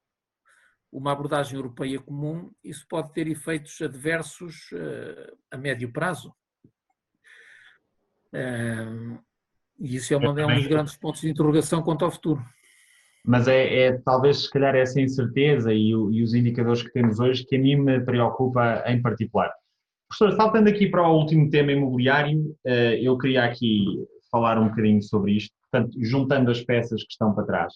[0.91, 6.33] uma abordagem europeia comum, isso pode ter efeitos adversos uh, a médio prazo.
[8.33, 9.17] Uh,
[9.79, 12.43] e isso é, uma, é um dos grandes pontos de interrogação quanto ao futuro.
[13.23, 17.19] Mas é, é talvez, se calhar, essa incerteza e, o, e, os indicadores que temos
[17.19, 19.53] hoje que a mim me preocupa em particular.
[20.09, 23.85] Professor, saltando aqui para o último tema imobiliário, eh, eu queria aqui
[24.31, 27.73] falar um bocadinho sobre isto, portanto, juntando as peças que estão para trás.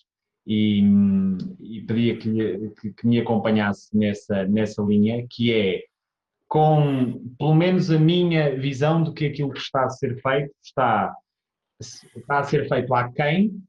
[0.47, 0.81] E,
[1.59, 5.83] e pedia que, que, que, me acompanhasse nessa, nessa linha, que é
[6.47, 11.13] com pelo menos a minha visão de que aquilo que está a ser feito está,
[11.79, 13.61] está a ser feito a quem,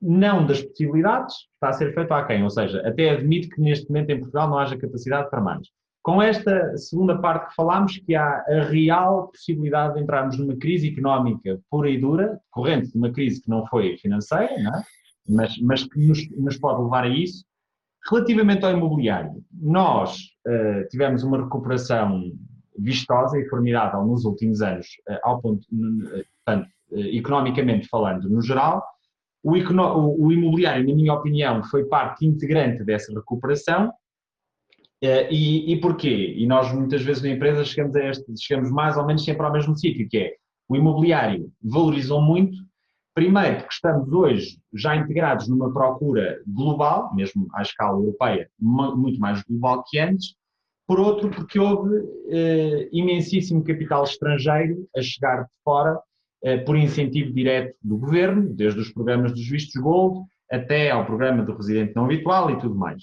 [0.00, 3.88] não das possibilidades, está a ser feito a quem, ou seja, até admito que neste
[3.88, 5.68] momento em Portugal não haja capacidade para mais.
[6.04, 10.90] Com esta segunda parte que falámos, que há a real possibilidade de entrarmos numa crise
[10.90, 14.82] económica pura e dura, corrente de uma crise que não foi financeira, não é?
[15.26, 17.42] mas, mas que nos, nos, pode levar a isso.
[18.10, 22.30] Relativamente ao imobiliário, nós uh, tivemos uma recuperação
[22.78, 28.84] vistosa e formidável nos últimos anos, uh, ao ponto, uh, portanto, economicamente falando, no geral.
[29.42, 34.03] O, o, o imobiliário, na minha opinião, foi parte integrante dessa recuperação Uh,
[35.30, 36.34] e, e, porquê?
[36.36, 39.52] E nós muitas vezes na empresa chegamos, a este, chegamos mais ou menos sempre ao
[39.52, 40.34] mesmo sítio, que é
[40.68, 42.56] o imobiliário valorizou muito,
[43.14, 49.42] primeiro porque estamos hoje já integrados numa procura global, mesmo à escala europeia, muito mais
[49.42, 50.34] global que antes,
[50.86, 57.32] por outro porque houve uh, imensíssimo capital estrangeiro a chegar de fora uh, por incentivo
[57.32, 62.04] direto do governo, desde os programas dos vistos gold até ao programa do residente não
[62.04, 63.02] habitual e tudo mais.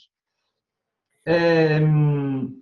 [1.28, 2.62] Um,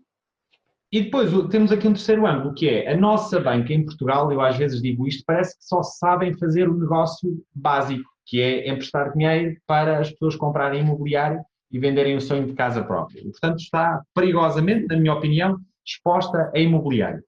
[0.91, 4.41] e depois temos aqui um terceiro ângulo, que é a nossa banca em Portugal, eu
[4.41, 9.13] às vezes digo isto, parece que só sabem fazer o negócio básico, que é emprestar
[9.13, 11.41] dinheiro para as pessoas comprarem imobiliário
[11.71, 13.21] e venderem o sonho de casa própria.
[13.21, 17.23] Portanto, está perigosamente, na minha opinião, exposta a imobiliário.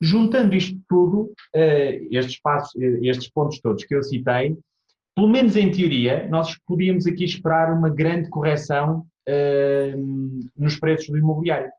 [0.00, 4.56] Juntando isto tudo, eh, estes, passos, estes pontos todos que eu citei,
[5.14, 9.06] pelo menos em teoria, nós podíamos aqui esperar uma grande correção
[10.56, 11.70] nos preços do imobiliário.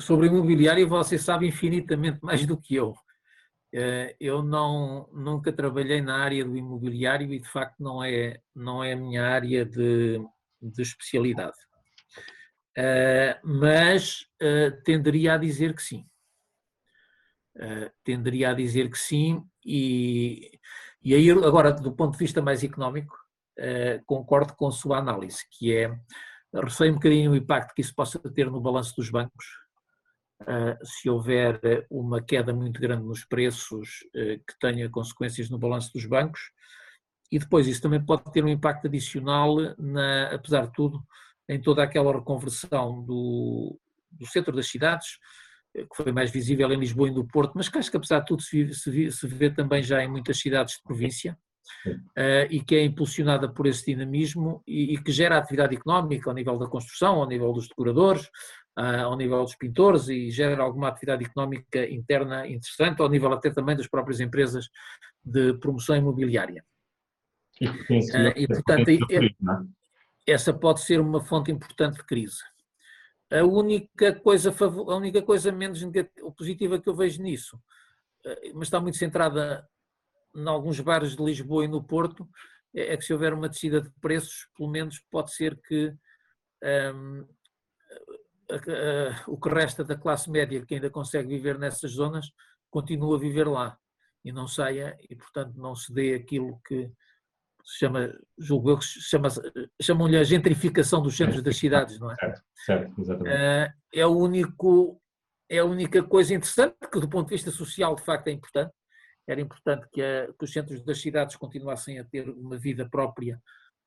[0.00, 2.94] Sobre o imobiliário, você sabe infinitamente mais do que eu.
[3.78, 8.82] Eh, eu não, nunca trabalhei na área do imobiliário e, de facto, não é, não
[8.82, 10.18] é a minha área de,
[10.62, 11.56] de especialidade.
[12.78, 16.06] Uh, mas uh, tenderia a dizer que sim.
[18.04, 20.55] Tenderia a dizer que sim, e
[21.06, 23.16] e aí, agora, do ponto de vista mais económico,
[23.58, 25.96] eh, concordo com a sua análise, que é,
[26.52, 29.44] receio um bocadinho o impacto que isso possa ter no balanço dos bancos,
[30.82, 36.40] se houver uma queda muito grande nos preços que tenha consequências no balanço dos bancos.
[37.32, 41.02] E depois isso também pode ter um impacto adicional, na, apesar de tudo,
[41.48, 43.78] em toda aquela reconversão do,
[44.10, 45.18] do centro das cidades,
[45.76, 48.26] que foi mais visível em Lisboa e no Porto, mas que acho que apesar de
[48.26, 51.36] tudo se, se, se vê também já em muitas cidades de província,
[51.86, 56.34] uh, e que é impulsionada por esse dinamismo e, e, que gera atividade económica ao
[56.34, 58.26] nível da construção, ao nível dos decoradores,
[58.78, 63.50] uh, ao nível dos pintores e gera alguma atividade económica interna interessante, ao nível até
[63.50, 64.68] também das próprias empresas
[65.24, 66.64] de promoção imobiliária.
[67.60, 68.90] E, uh, e portanto,
[70.26, 72.38] essa pode ser uma fonte importante de crise.
[73.30, 75.80] A única coisa, a única coisa menos
[76.36, 77.60] positiva que eu vejo nisso,
[78.54, 79.68] mas está muito centrada
[80.34, 82.28] em alguns bares de Lisboa e no Porto,
[82.74, 85.94] é, é que se houver uma descida de preços, pelo menos pode ser que
[86.94, 87.26] um,
[88.50, 92.30] a, a, o que resta da classe média que ainda consegue viver nessas zonas
[92.70, 93.78] continue a viver lá
[94.24, 96.90] e não saia e portanto não se dê aquilo que
[97.66, 99.28] se chama, julgo eu, chama,
[99.82, 102.14] chamam-lhe a gentrificação dos centros das cidades, não é?
[102.14, 103.36] Certo, certo, exatamente.
[103.36, 105.02] Uh, é o único,
[105.50, 108.72] é a única coisa interessante que do ponto de vista social de facto é importante,
[109.28, 113.42] era importante que, a, que os centros das cidades continuassem a ter uma vida própria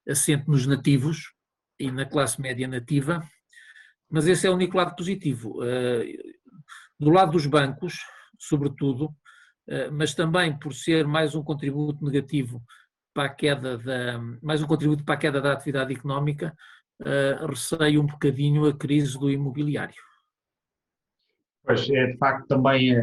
[0.08, 1.34] assente nos nativos
[1.80, 3.24] e na classe média nativa,
[4.10, 5.64] mas esse é o único lado positivo.
[5.64, 6.18] Eh,
[7.00, 8.00] do lado dos bancos,
[8.38, 9.16] sobretudo,
[9.68, 12.62] eh, mas também por ser mais um contributo negativo
[13.14, 16.56] para a queda da, mais um contributo para a queda da atividade económica,
[17.06, 19.96] eh, receio um bocadinho a crise do imobiliário.
[21.64, 23.02] Pois, é de facto também a,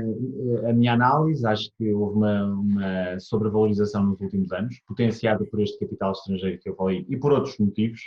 [0.68, 5.78] a, minha análise, acho que houve uma, uma, sobrevalorização nos últimos anos, potenciada por este
[5.78, 8.00] capital estrangeiro que eu falei e por outros motivos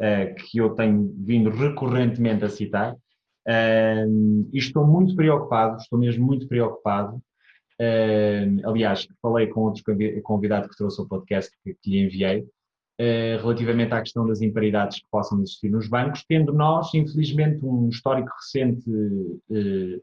[0.00, 2.94] uh, que eu tenho vindo recorrentemente a citar.
[3.46, 7.22] Uh, e estou muito preocupado, estou mesmo muito preocupado.
[7.80, 9.82] Uh, aliás, falei com outro
[10.22, 12.46] convidado que trouxe o podcast que, que lhe enviei,
[12.96, 17.88] eh, relativamente à questão das imparidades que possam existir nos bancos, tendo nós, infelizmente, um
[17.88, 18.88] histórico recente
[19.50, 20.00] eh,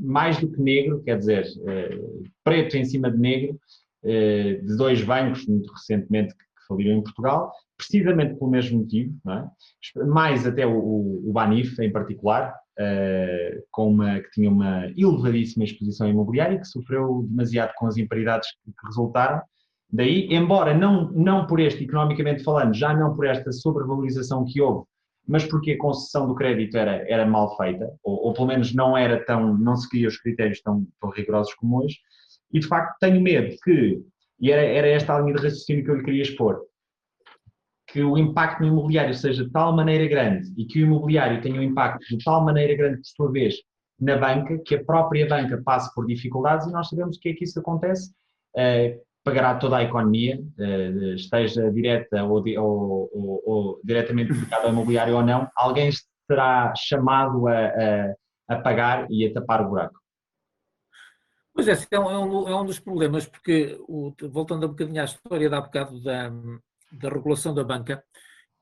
[0.00, 2.00] mais do que negro, quer dizer, eh,
[2.42, 3.60] preto em cima de negro,
[4.02, 10.04] de dois bancos muito recentemente que faliram em Portugal, precisamente pelo mesmo motivo, é?
[10.06, 12.52] mais até o, o, Banif em particular,
[13.70, 18.70] com uma, que tinha uma elevadíssima exposição imobiliária, que sofreu demasiado com as imparidades que,
[18.70, 19.42] que resultaram,
[19.92, 24.86] Daí, embora não, não por este, economicamente falando, já não por esta sobrevalorização que houve,
[25.28, 28.96] mas porque a concessão do crédito era, era mal feita, ou, ou pelo menos não
[28.96, 31.98] era tão, não seguia os critérios tão, tão rigorosos como hoje,
[32.50, 34.02] e de facto tenho medo que,
[34.40, 36.62] e era, era esta a linha de raciocínio que eu lhe queria expor,
[37.92, 41.60] que o impacto no imobiliário seja de tal maneira grande e que o imobiliário tenha
[41.60, 43.56] um impacto de tal maneira grande, por sua vez,
[44.00, 47.44] na banca, que a própria banca passe por dificuldades, e nós sabemos que é que
[47.44, 48.10] isso acontece.
[48.56, 54.72] Uh, pagará toda a economia, eh, esteja direta ou, ou, ou, ou diretamente ligada ao
[54.72, 55.90] imobiliário ou não, alguém
[56.28, 58.14] será chamado a, a,
[58.48, 60.00] a, pagar e a tapar o buraco.
[61.54, 65.48] Pois é, é um, é um dos problemas, porque, o, voltando um bocadinho à história
[65.48, 66.32] da bocado da,
[66.92, 68.02] da regulação da banca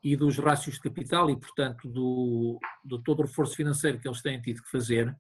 [0.03, 4.23] e dos rácios de capital e, portanto, do, do todo o reforço financeiro que eles
[4.23, 5.15] têm tido que fazer,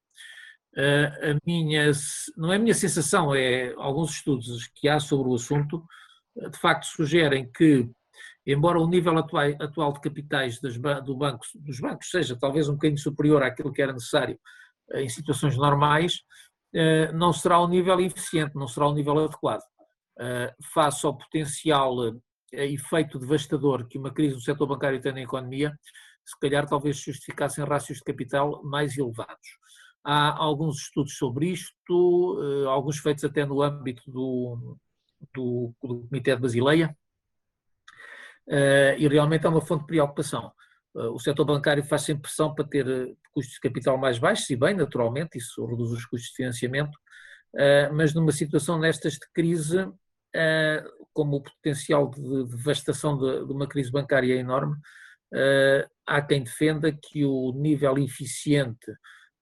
[0.76, 1.90] a minha,
[2.36, 5.84] não é a minha sensação, é alguns estudos que há sobre o assunto,
[6.36, 7.90] de facto sugerem que,
[8.46, 12.74] embora o nível atual, atual de capitais das, do banco, dos bancos seja talvez um
[12.74, 14.38] bocadinho superior àquilo que era necessário
[14.94, 16.22] em situações normais,
[17.12, 19.62] não será um nível eficiente, não será um nível adequado.
[20.72, 21.96] Face ao potencial
[22.52, 25.78] efeito devastador que uma crise no setor bancário tem na economia,
[26.24, 29.58] se calhar talvez justificassem rácios de capital mais elevados.
[30.02, 34.78] Há alguns estudos sobre isto, eh, alguns feitos até no âmbito do,
[35.34, 36.96] do, do Comitê de Basileia,
[38.48, 40.52] eh, e realmente é uma fonte de preocupação.
[40.96, 44.56] Eh, o setor bancário faz sempre pressão para ter custos de capital mais baixos, e
[44.56, 46.98] bem, naturalmente, isso reduz os custos de financiamento,
[47.92, 49.84] mas numa situação nestas de crise,
[51.12, 54.76] como o potencial de devastação de uma crise bancária é enorme,
[56.06, 58.92] há quem defenda que o nível eficiente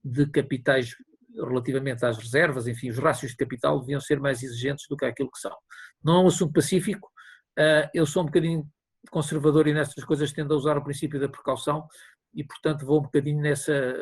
[0.05, 0.95] de capitais
[1.37, 5.31] relativamente às reservas, enfim, os rácios de capital deviam ser mais exigentes do que aquilo
[5.31, 5.57] que são.
[6.03, 7.11] Não é um assunto pacífico,
[7.59, 8.67] ah, eu sou um bocadinho
[9.11, 11.87] conservador e nestas coisas tendo a usar o princípio da precaução
[12.35, 13.95] e, portanto, vou um bocadinho nessa,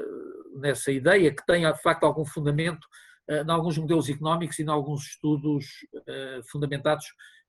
[0.57, 2.87] nessa ideia que tem, de facto, algum fundamento
[3.29, 5.67] ah, em alguns modelos económicos e em alguns estudos
[6.51, 7.07] fundamentados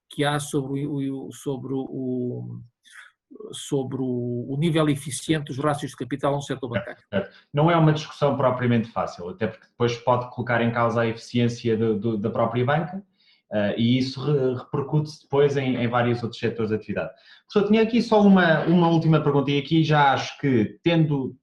[0.09, 2.59] que há sobre o, sobre o,
[3.51, 7.03] sobre o, nível eficiente dos rácios de capital no setor bancário.
[7.53, 11.77] Não é uma discussão propriamente fácil, até porque depois pode colocar em causa a eficiência
[11.77, 13.03] do, do, da própria banca
[13.51, 17.11] uh, e isso re, repercute-se depois em, em, vários outros setores de atividade.
[17.51, 21.35] Professor, tinha aqui só uma, uma última pergunta e aqui já acho que, tendo,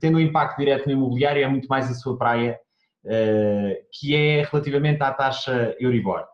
[0.00, 2.58] tendo um impacto direto no imobiliário, é muito mais a sua praia,
[3.04, 6.24] uh, que é relativamente à taxa Euribor.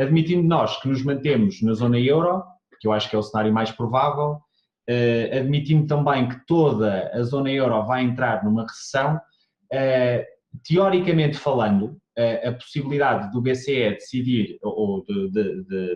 [0.00, 2.42] Admitindo nós que nos mantemos na zona euro,
[2.80, 4.40] que eu acho que é o cenário mais provável,
[4.88, 10.24] uh, admitindo também que toda a zona euro vai entrar numa recessão, uh,
[10.66, 15.04] teoricamente falando, uh, a possibilidade do BCE decidir, ou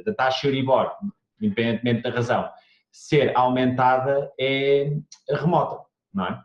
[0.04, 0.92] da taxa Euribor,
[1.40, 2.46] independentemente da razão,
[2.92, 4.92] ser aumentada é
[5.30, 5.82] remota,
[6.12, 6.42] não é?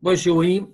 [0.00, 0.66] Pois eu aí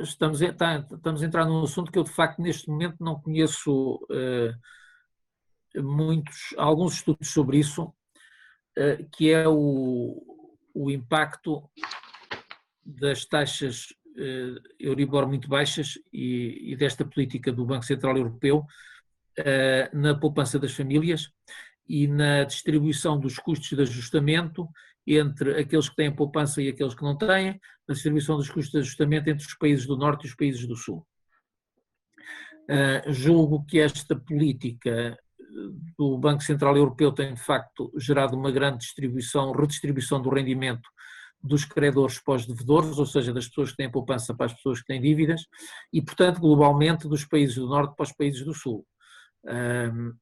[0.00, 3.20] estamos, a, tá, estamos a entrar num assunto que eu de facto neste momento não
[3.20, 10.22] conheço uh, muitos, alguns estudos sobre isso, uh, que é o,
[10.74, 11.70] o impacto
[12.84, 13.86] das taxas
[14.16, 18.66] uh, Euribor muito baixas e, e, desta política do Banco Central Europeu
[19.94, 21.30] na poupança das famílias
[21.88, 24.68] e na distribuição dos custos de ajustamento
[25.18, 28.78] entre aqueles que têm poupança e aqueles que não têm, na distribuição dos custos de
[28.78, 31.06] ajustamento entre os países do Norte e os países do Sul.
[32.70, 35.18] Uh, julgo que esta política
[35.98, 40.88] do Banco Central Europeu tem de facto gerado uma grande distribuição, redistribuição do rendimento
[41.42, 44.80] dos credores para os devedores, ou seja, das pessoas que têm poupança para as pessoas
[44.80, 45.42] que têm dívidas,
[45.92, 48.86] e portanto globalmente dos países do Norte para os países do Sul.
[49.44, 50.14] Uh,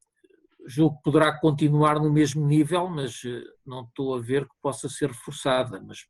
[0.67, 4.89] julgo que poderá continuar no mesmo nível, mas eh, não estou a ver que possa
[4.89, 5.81] ser reforçada.
[5.81, 6.07] Mas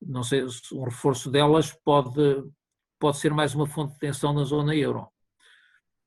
[0.00, 2.44] não sei se um reforço delas pode,
[2.98, 5.08] pode ser mais uma fonte de tensão na zona euro.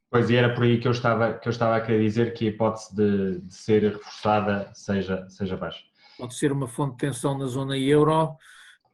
[0.09, 2.45] Pois, e era por aí que eu estava, que eu estava a querer dizer que
[2.45, 5.83] a hipótese de, de ser reforçada seja, seja baixa.
[6.17, 8.37] Pode ser uma fonte de tensão na zona euro.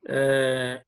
[0.06, 0.82] Uh,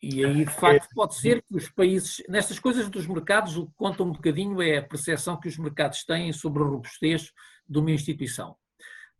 [0.00, 3.72] e aí, de facto, pode ser que os países, nestas coisas dos mercados, o que
[3.74, 7.32] conta um bocadinho é a percepção que os mercados têm sobre a robustez
[7.68, 8.56] de uma instituição.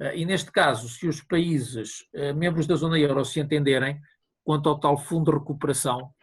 [0.00, 4.00] Ah, e neste caso, se os países, ah, membros da zona euro, se entenderem
[4.44, 6.14] quanto ao tal fundo de recuperação,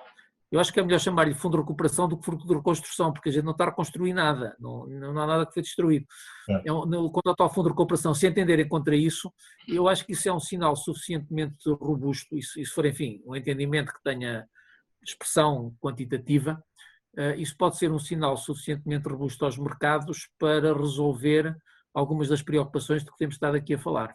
[0.51, 3.29] eu acho que é melhor chamar-lhe fundo de recuperação do que fundo de reconstrução, porque
[3.29, 6.05] a gente não está a reconstruir nada, não, não há nada que foi destruído.
[6.49, 6.69] É.
[6.69, 9.31] É um, quanto ao fundo de recuperação, se entenderem contra isso,
[9.67, 13.21] eu acho que isso é um sinal suficientemente robusto, e se, e se for, enfim,
[13.25, 14.45] um entendimento que tenha
[15.03, 16.63] expressão quantitativa,
[17.17, 21.55] uh, isso pode ser um sinal suficientemente robusto aos mercados para resolver
[21.93, 24.13] algumas das preocupações de que temos estado aqui a falar.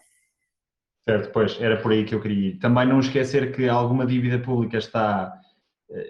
[1.08, 2.58] Certo, pois, era por aí que eu queria ir.
[2.58, 5.32] Também não esquecer que alguma dívida pública está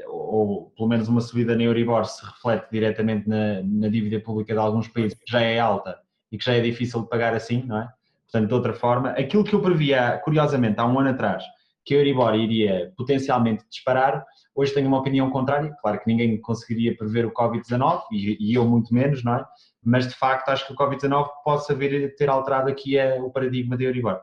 [0.07, 4.59] ou pelo menos uma subida na Euribor se reflete diretamente na, na, dívida pública de
[4.59, 5.99] alguns países que já é alta
[6.31, 7.89] e que já é difícil de pagar assim, não é?
[8.31, 11.43] Portanto, de outra forma, aquilo que eu previa, curiosamente, há um ano atrás,
[11.85, 14.25] que a Euribor iria potencialmente disparar,
[14.55, 18.65] hoje tenho uma opinião contrária, claro que ninguém conseguiria prever o Covid-19 e, e, eu
[18.65, 19.45] muito menos, não é?
[19.83, 23.31] Mas de facto acho que o Covid-19 possa vir a ter alterado aqui a, o
[23.33, 24.21] paradigma da Euribor.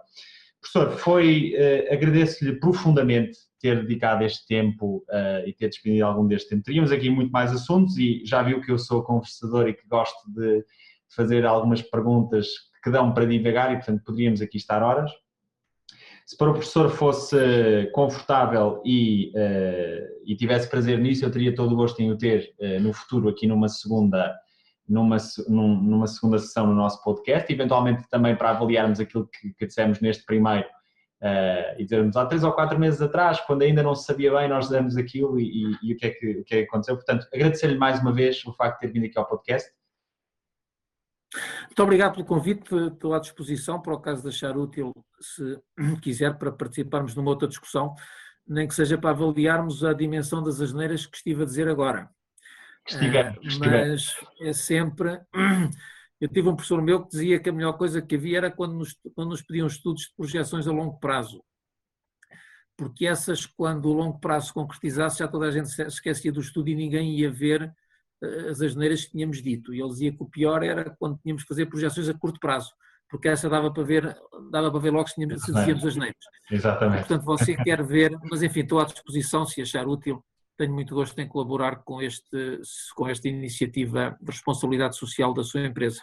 [0.61, 6.49] Professor, foi, uh, agradeço-lhe profundamente ter dedicado este tempo uh, e ter despedido algum deste
[6.49, 6.63] tempo.
[6.63, 10.31] Teríamos aqui muito mais assuntos e já viu que eu sou conversador e que gosto
[10.31, 10.63] de
[11.09, 12.47] fazer algumas perguntas
[12.83, 15.11] que dão para divagar e, portanto, poderíamos aqui estar horas.
[16.25, 21.71] Se para o professor fosse confortável e, uh, e tivesse prazer nisso, eu teria todo
[21.71, 24.37] o gosto em o ter uh, no futuro aqui numa segunda,
[24.87, 30.01] numa, numa segunda sessão no nosso podcast, eventualmente também para avaliarmos aquilo que, que dissemos
[30.01, 30.67] neste primeiro
[31.21, 34.47] Uh, e dizermos há três ou quatro meses atrás, quando ainda não se sabia bem,
[34.47, 36.95] nós damos aquilo e, e, e o, que é que, o que é que aconteceu.
[36.95, 39.71] Portanto, agradecer-lhe mais uma vez o facto de ter vindo aqui ao podcast.
[41.65, 45.59] Muito obrigado pelo convite, estou à disposição para o caso de achar útil, se
[46.01, 47.95] quiser, para participarmos numa outra discussão,
[48.47, 52.09] nem que seja para avaliarmos a dimensão das asneiras que estive a dizer agora.
[52.87, 55.19] Estiver, uh, mas é sempre
[56.19, 58.73] Eu tive um professor meu que dizia que a melhor coisa que havia era quando
[58.73, 61.43] nos, quando nos pediam estudos de projeções a longo prazo.
[62.75, 66.41] Porque essas, quando o longo prazo se concretizasse, já toda a gente se esquecia do
[66.41, 67.71] estudo e ninguém ia ver
[68.23, 69.73] eh, as asneiras que tínhamos dito.
[69.73, 72.71] E ele dizia que o pior era quando tínhamos que fazer projeções a curto prazo,
[73.09, 74.17] porque essa dava para ver,
[74.51, 76.17] dava para ver logo se, tínhamos, se dizíamos asneiras.
[76.51, 76.99] Exatamente.
[76.99, 80.23] portanto, você quer ver, mas enfim, estou à disposição, se achar útil,
[80.57, 82.59] tenho muito gosto em colaborar com, este,
[82.95, 86.01] com esta iniciativa de responsabilidade social da sua empresa.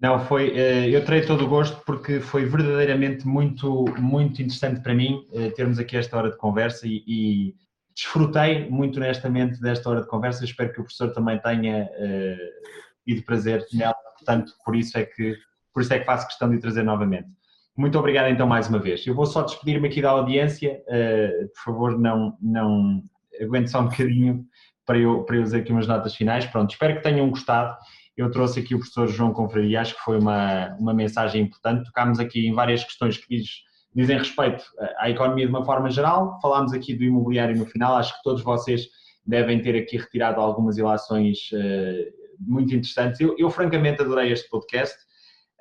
[0.00, 4.94] Não, foi, eh, eu terei todo o gosto porque foi verdadeiramente muito, muito interessante para
[4.94, 7.54] mim eh, termos aqui esta hora de conversa e, e
[7.94, 10.44] desfrutei muito honestamente desta hora de conversa.
[10.44, 12.70] Espero que o professor também tenha uh,
[13.06, 13.94] tido prazer nela.
[14.16, 15.36] portanto, por isso é que,
[15.72, 17.28] por isso é que faço questão de trazer novamente.
[17.76, 19.06] Muito obrigado então mais uma vez.
[19.06, 23.02] Eu vou só despedir-me aqui da audiência, uh, por favor não, não
[23.40, 24.44] aguente só um bocadinho
[24.86, 26.46] para eu, para eu dizer aqui umas notas finais.
[26.46, 27.76] Pronto, espero que tenham gostado.
[28.16, 31.84] Eu trouxe aqui o professor João Confraria, acho que foi uma, uma mensagem importante.
[31.86, 33.48] Tocámos aqui em várias questões que diz,
[33.94, 34.64] dizem respeito
[34.98, 36.38] à economia de uma forma geral.
[36.40, 38.86] Falámos aqui do imobiliário no final, acho que todos vocês
[39.26, 43.20] devem ter aqui retirado algumas ilações uh, muito interessantes.
[43.20, 44.96] Eu, eu, francamente, adorei este podcast.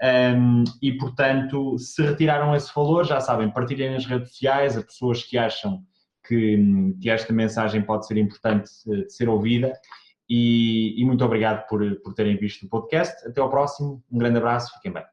[0.03, 5.23] Um, e, portanto, se retiraram esse valor, já sabem, partilhem nas redes sociais a pessoas
[5.23, 5.81] que acham
[6.25, 9.73] que, que esta mensagem pode ser importante eh, de ser ouvida.
[10.29, 13.27] E, e muito obrigado por, por terem visto o podcast.
[13.27, 15.12] Até ao próximo, um grande abraço, fiquem bem.